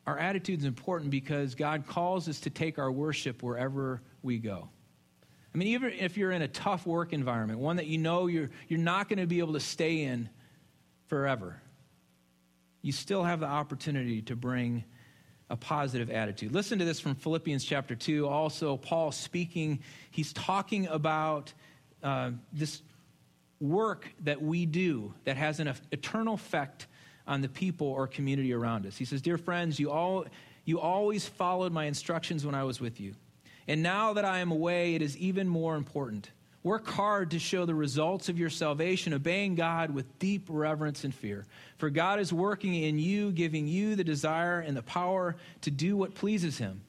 our 0.08 0.18
attitude 0.18 0.60
is 0.60 0.66
important 0.66 1.10
because 1.10 1.56
God 1.56 1.88
calls 1.88 2.30
us 2.30 2.40
to 2.42 2.50
take 2.50 2.78
our 2.78 2.92
worship 2.92 3.42
wherever 3.42 4.02
we 4.22 4.38
go. 4.38 4.70
I 5.54 5.58
mean, 5.58 5.70
even 5.70 5.94
if 5.94 6.18
you're 6.18 6.32
in 6.32 6.42
a 6.42 6.48
tough 6.48 6.86
work 6.86 7.14
environment, 7.14 7.60
one 7.60 7.78
that 7.78 7.88
you 7.88 7.98
know 7.98 8.28
you're, 8.28 8.50
you're 8.68 8.80
not 8.80 9.08
going 9.10 9.20
to 9.20 9.26
be 9.26 9.40
able 9.40 9.54
to 9.54 9.60
stay 9.60 10.04
in 10.04 10.30
forever, 11.08 11.62
you 12.82 12.92
still 12.92 13.24
have 13.24 13.40
the 13.40 13.48
opportunity 13.48 14.22
to 14.24 14.36
bring 14.36 14.84
a 15.50 15.56
positive 15.56 16.10
attitude. 16.10 16.52
Listen 16.52 16.80
to 16.80 16.86
this 16.86 17.00
from 17.00 17.16
Philippians 17.16 17.64
chapter 17.64 17.96
2. 17.96 18.28
Also, 18.28 18.78
Paul 18.78 19.12
speaking, 19.12 19.80
he's 20.12 20.34
talking 20.34 20.88
about 20.88 21.54
uh, 22.04 22.32
this 22.52 22.82
work 23.60 24.10
that 24.24 24.42
we 24.42 24.66
do 24.66 25.14
that 25.24 25.38
has 25.38 25.60
an 25.60 25.74
eternal 25.92 26.34
effect 26.34 26.88
on 27.28 27.42
the 27.42 27.50
people 27.50 27.88
or 27.88 28.08
community 28.08 28.54
around 28.54 28.86
us. 28.86 28.98
He 28.98 29.06
says, 29.06 29.22
Dear 29.22 29.38
friends, 29.38 29.80
you, 29.80 29.92
all, 29.92 30.26
you 30.64 30.80
always 30.80 31.28
followed 31.28 31.72
my 31.72 31.86
instructions 31.86 32.46
when 32.46 32.56
I 32.56 32.64
was 32.64 32.80
with 32.80 33.00
you. 33.00 33.16
And 33.68 33.82
now 33.82 34.14
that 34.14 34.26
I 34.26 34.40
am 34.40 34.52
away, 34.52 34.96
it 34.96 35.02
is 35.02 35.18
even 35.18 35.48
more 35.48 35.76
important. 35.76 36.30
Work 36.62 36.88
hard 36.88 37.32
to 37.32 37.40
show 37.40 37.66
the 37.66 37.76
results 37.76 38.28
of 38.28 38.40
your 38.40 38.50
salvation, 38.50 39.14
obeying 39.14 39.54
God 39.54 39.92
with 39.92 40.18
deep 40.18 40.48
reverence 40.50 41.04
and 41.04 41.14
fear. 41.14 41.46
For 41.78 41.92
God 41.92 42.20
is 42.20 42.34
working 42.34 42.74
in 42.74 42.98
you, 42.98 43.32
giving 43.32 43.68
you 43.68 43.96
the 43.96 44.04
desire 44.04 44.60
and 44.60 44.76
the 44.76 44.82
power 44.82 45.36
to 45.62 45.72
do 45.72 45.96
what 45.96 46.16
pleases 46.16 46.58
Him. 46.58 46.82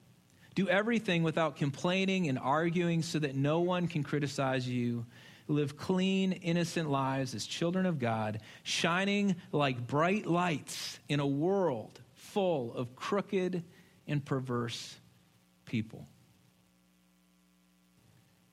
Do 0.54 0.66
everything 0.68 1.22
without 1.22 1.56
complaining 1.56 2.28
and 2.28 2.38
arguing 2.38 3.02
so 3.02 3.18
that 3.18 3.36
no 3.36 3.60
one 3.60 3.86
can 3.86 4.02
criticize 4.02 4.66
you 4.66 5.04
live 5.48 5.76
clean, 5.76 6.32
innocent 6.32 6.90
lives 6.90 7.34
as 7.34 7.46
children 7.46 7.86
of 7.86 7.98
God, 7.98 8.40
shining 8.62 9.36
like 9.52 9.86
bright 9.86 10.26
lights 10.26 10.98
in 11.08 11.20
a 11.20 11.26
world 11.26 12.00
full 12.14 12.74
of 12.74 12.96
crooked 12.96 13.62
and 14.06 14.24
perverse 14.24 14.96
people. 15.64 16.06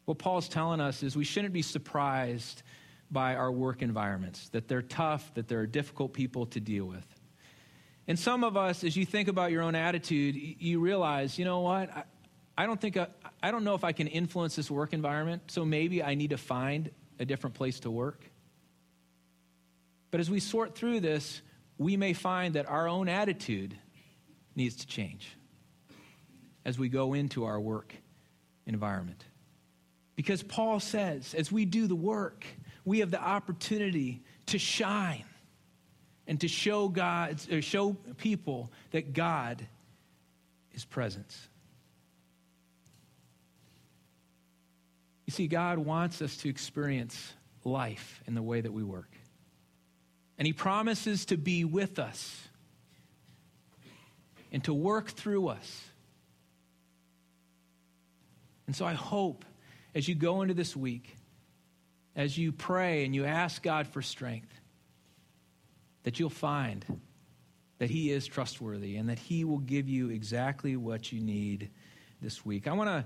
What 0.06 0.18
Paul's 0.18 0.50
telling 0.50 0.82
us 0.82 1.04
is 1.04 1.16
we 1.16 1.24
shouldn't 1.24 1.54
be 1.54 1.62
surprised 1.62 2.64
by 3.10 3.36
our 3.36 3.52
work 3.52 3.82
environments, 3.82 4.50
that 4.50 4.68
they're 4.68 4.82
tough, 4.82 5.34
that 5.36 5.48
they're 5.48 5.68
difficult 5.68 6.14
people 6.14 6.46
to 6.48 6.60
deal 6.60 6.86
with. 6.86 7.06
And 8.08 8.20
some 8.20 8.44
of 8.44 8.58
us, 8.58 8.84
as 8.84 8.98
you 8.98 9.06
think 9.06 9.30
about 9.30 9.52
your 9.52 9.62
own 9.62 9.76
attitude, 9.76 10.36
you 10.36 10.80
realize, 10.80 11.40
you 11.40 11.46
know 11.46 11.62
what? 11.62 11.90
I, 12.58 12.66
don't 12.66 12.80
think 12.80 12.98
I, 12.98 13.08
I 13.42 13.52
don't 13.52 13.64
know 13.64 13.76
if 13.76 13.84
I 13.84 13.92
can 13.92 14.08
influence 14.08 14.56
this 14.56 14.70
work 14.70 14.94
environment, 14.94 15.44
so 15.48 15.66
maybe 15.66 16.04
I 16.04 16.16
need 16.16 16.30
to 16.32 16.38
find 16.38 16.92
a 17.20 17.26
different 17.26 17.56
place 17.56 17.80
to 17.82 17.92
work. 17.92 18.24
But 20.12 20.20
as 20.20 20.30
we 20.30 20.40
sort 20.40 20.76
through 20.76 21.00
this, 21.00 21.42
we 21.78 21.98
may 21.98 22.14
find 22.14 22.54
that 22.56 22.70
our 22.70 22.88
own 22.88 23.10
attitude 23.10 23.76
needs 24.56 24.76
to 24.78 24.88
change 24.88 25.36
as 26.66 26.78
we 26.78 26.90
go 26.90 27.14
into 27.14 27.46
our 27.46 27.60
work 27.60 27.94
environment. 28.66 29.24
Because 30.16 30.44
Paul 30.44 30.80
says, 30.80 31.34
as 31.34 31.52
we 31.52 31.66
do 31.66 31.88
the 31.88 31.96
work, 31.96 32.46
we 32.86 33.00
have 33.00 33.10
the 33.10 33.22
opportunity 33.22 34.22
to 34.48 34.60
shine 34.60 35.26
and 36.28 36.40
to 36.42 36.48
show 36.48 36.88
God, 36.88 37.40
show 37.62 37.94
people 38.18 38.72
that 38.92 39.14
God 39.14 39.66
is 40.74 40.86
present. 40.86 41.36
You 45.26 45.32
see, 45.32 45.48
God 45.48 45.80
wants 45.80 46.22
us 46.22 46.38
to 46.38 46.50
experience 46.50 47.34
life 47.64 48.22
in 48.28 48.36
the 48.36 48.42
way 48.42 48.62
that 48.62 48.74
we 48.74 48.84
work. 48.84 49.12
And 50.38 50.46
He 50.46 50.54
promises 50.54 51.26
to 51.26 51.38
be 51.38 51.64
with 51.64 52.00
us 52.00 52.48
and 54.52 54.64
to 54.66 54.74
work 54.74 55.10
through 55.10 55.48
us. 55.48 55.84
And 58.68 58.76
so 58.76 58.86
I 58.86 58.94
hope 58.94 59.46
as 59.96 60.08
you 60.08 60.16
go 60.16 60.42
into 60.42 60.54
this 60.54 60.76
week, 60.76 61.16
as 62.16 62.38
you 62.38 62.52
pray 62.52 63.06
and 63.06 63.16
you 63.16 63.26
ask 63.26 63.62
God 63.62 63.88
for 63.88 64.02
strength, 64.02 64.50
that 66.04 66.20
you'll 66.20 66.30
find 66.30 66.86
that 67.80 67.90
He 67.90 68.12
is 68.12 68.28
trustworthy 68.28 68.98
and 68.98 69.10
that 69.10 69.20
He 69.20 69.44
will 69.44 69.60
give 69.60 69.88
you 69.88 70.10
exactly 70.10 70.76
what 70.76 71.12
you 71.12 71.20
need 71.20 71.70
this 72.22 72.46
week. 72.46 72.68
I 72.68 72.74
want 72.74 72.90
to 72.90 73.06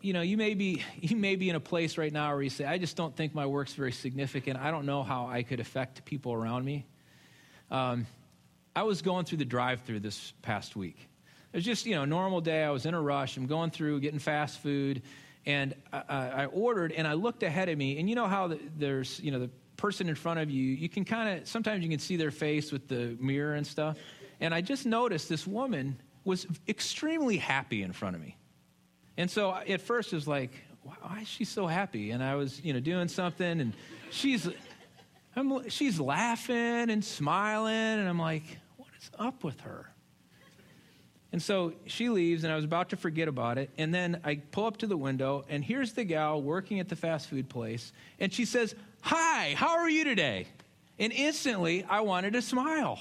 you 0.00 0.12
know, 0.12 0.20
you 0.20 0.36
may 0.36 0.54
be 0.54 0.82
you 1.00 1.16
may 1.16 1.36
be 1.36 1.48
in 1.48 1.56
a 1.56 1.60
place 1.60 1.98
right 1.98 2.12
now 2.12 2.32
where 2.32 2.42
you 2.42 2.50
say, 2.50 2.64
"I 2.64 2.78
just 2.78 2.96
don't 2.96 3.14
think 3.16 3.34
my 3.34 3.46
work's 3.46 3.74
very 3.74 3.92
significant. 3.92 4.58
I 4.58 4.70
don't 4.70 4.86
know 4.86 5.02
how 5.02 5.26
I 5.26 5.42
could 5.42 5.60
affect 5.60 6.04
people 6.04 6.32
around 6.32 6.64
me." 6.64 6.86
Um, 7.70 8.06
I 8.74 8.82
was 8.82 9.02
going 9.02 9.24
through 9.24 9.38
the 9.38 9.44
drive-through 9.44 10.00
this 10.00 10.32
past 10.42 10.76
week. 10.76 11.08
It 11.52 11.56
was 11.56 11.64
just 11.64 11.86
you 11.86 11.94
know 11.94 12.04
normal 12.04 12.40
day. 12.40 12.62
I 12.62 12.70
was 12.70 12.86
in 12.86 12.94
a 12.94 13.00
rush. 13.00 13.36
I'm 13.36 13.46
going 13.46 13.70
through 13.70 14.00
getting 14.00 14.18
fast 14.20 14.60
food, 14.60 15.02
and 15.46 15.74
I, 15.92 16.02
I 16.08 16.46
ordered, 16.46 16.92
and 16.92 17.06
I 17.06 17.14
looked 17.14 17.42
ahead 17.42 17.68
of 17.68 17.78
me, 17.78 17.98
and 17.98 18.08
you 18.08 18.14
know 18.14 18.28
how 18.28 18.48
the, 18.48 18.60
there's 18.76 19.20
you 19.20 19.30
know 19.30 19.40
the 19.40 19.50
person 19.76 20.08
in 20.08 20.14
front 20.14 20.40
of 20.40 20.50
you. 20.50 20.62
You 20.62 20.88
can 20.88 21.04
kind 21.04 21.40
of 21.40 21.48
sometimes 21.48 21.82
you 21.82 21.90
can 21.90 21.98
see 21.98 22.16
their 22.16 22.30
face 22.30 22.70
with 22.70 22.86
the 22.88 23.16
mirror 23.18 23.54
and 23.54 23.66
stuff. 23.66 23.96
And 24.40 24.54
I 24.54 24.60
just 24.60 24.86
noticed 24.86 25.28
this 25.28 25.46
woman 25.46 26.00
was 26.24 26.46
extremely 26.68 27.36
happy 27.36 27.82
in 27.82 27.92
front 27.92 28.16
of 28.16 28.22
me. 28.22 28.36
And 29.20 29.30
so 29.30 29.54
at 29.54 29.82
first 29.82 30.14
it 30.14 30.16
was 30.16 30.26
like, 30.26 30.50
why 30.82 31.18
is 31.20 31.28
she 31.28 31.44
so 31.44 31.66
happy? 31.66 32.10
And 32.10 32.22
I 32.22 32.36
was, 32.36 32.58
you 32.64 32.72
know, 32.72 32.80
doing 32.80 33.06
something 33.06 33.60
and 33.60 33.74
she's, 34.10 34.48
I'm, 35.36 35.68
she's 35.68 36.00
laughing 36.00 36.88
and 36.88 37.04
smiling. 37.04 37.74
And 37.74 38.08
I'm 38.08 38.18
like, 38.18 38.44
what 38.78 38.88
is 38.98 39.10
up 39.18 39.44
with 39.44 39.60
her? 39.60 39.92
And 41.32 41.42
so 41.42 41.74
she 41.84 42.08
leaves, 42.08 42.44
and 42.44 42.52
I 42.52 42.56
was 42.56 42.64
about 42.64 42.88
to 42.90 42.96
forget 42.96 43.28
about 43.28 43.58
it. 43.58 43.68
And 43.76 43.94
then 43.94 44.20
I 44.24 44.36
pull 44.36 44.64
up 44.64 44.78
to 44.78 44.86
the 44.86 44.96
window, 44.96 45.44
and 45.48 45.62
here's 45.62 45.92
the 45.92 46.02
gal 46.02 46.42
working 46.42 46.80
at 46.80 46.88
the 46.88 46.96
fast 46.96 47.28
food 47.28 47.48
place. 47.48 47.92
And 48.18 48.32
she 48.32 48.46
says, 48.46 48.74
Hi, 49.02 49.54
how 49.54 49.78
are 49.78 49.88
you 49.88 50.02
today? 50.02 50.46
And 50.98 51.12
instantly, 51.12 51.84
I 51.84 52.00
wanted 52.00 52.32
to 52.32 52.42
smile. 52.42 52.98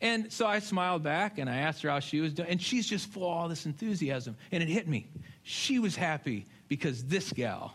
And 0.00 0.32
so 0.32 0.46
I 0.46 0.60
smiled 0.60 1.02
back 1.02 1.38
and 1.38 1.50
I 1.50 1.56
asked 1.56 1.82
her 1.82 1.90
how 1.90 2.00
she 2.00 2.20
was 2.20 2.32
doing. 2.32 2.48
And 2.48 2.62
she's 2.62 2.86
just 2.86 3.08
full 3.08 3.24
of 3.24 3.36
all 3.36 3.48
this 3.48 3.66
enthusiasm. 3.66 4.36
And 4.52 4.62
it 4.62 4.68
hit 4.68 4.86
me. 4.86 5.08
She 5.42 5.78
was 5.78 5.96
happy 5.96 6.46
because 6.68 7.04
this 7.04 7.32
gal 7.32 7.74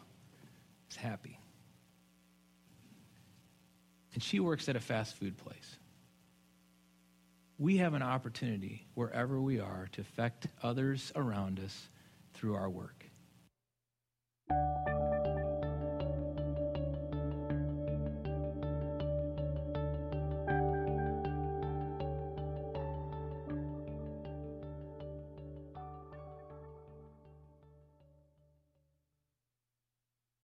is 0.89 0.95
happy. 0.95 1.37
And 4.13 4.23
she 4.23 4.39
works 4.39 4.69
at 4.69 4.75
a 4.75 4.79
fast 4.79 5.15
food 5.15 5.37
place. 5.37 5.77
We 7.57 7.77
have 7.77 7.93
an 7.93 8.01
opportunity 8.01 8.85
wherever 8.93 9.39
we 9.39 9.59
are 9.59 9.89
to 9.93 10.01
affect 10.01 10.47
others 10.61 11.11
around 11.15 11.59
us 11.59 11.89
through 12.33 12.55
our 12.55 12.69
work. 12.69 13.05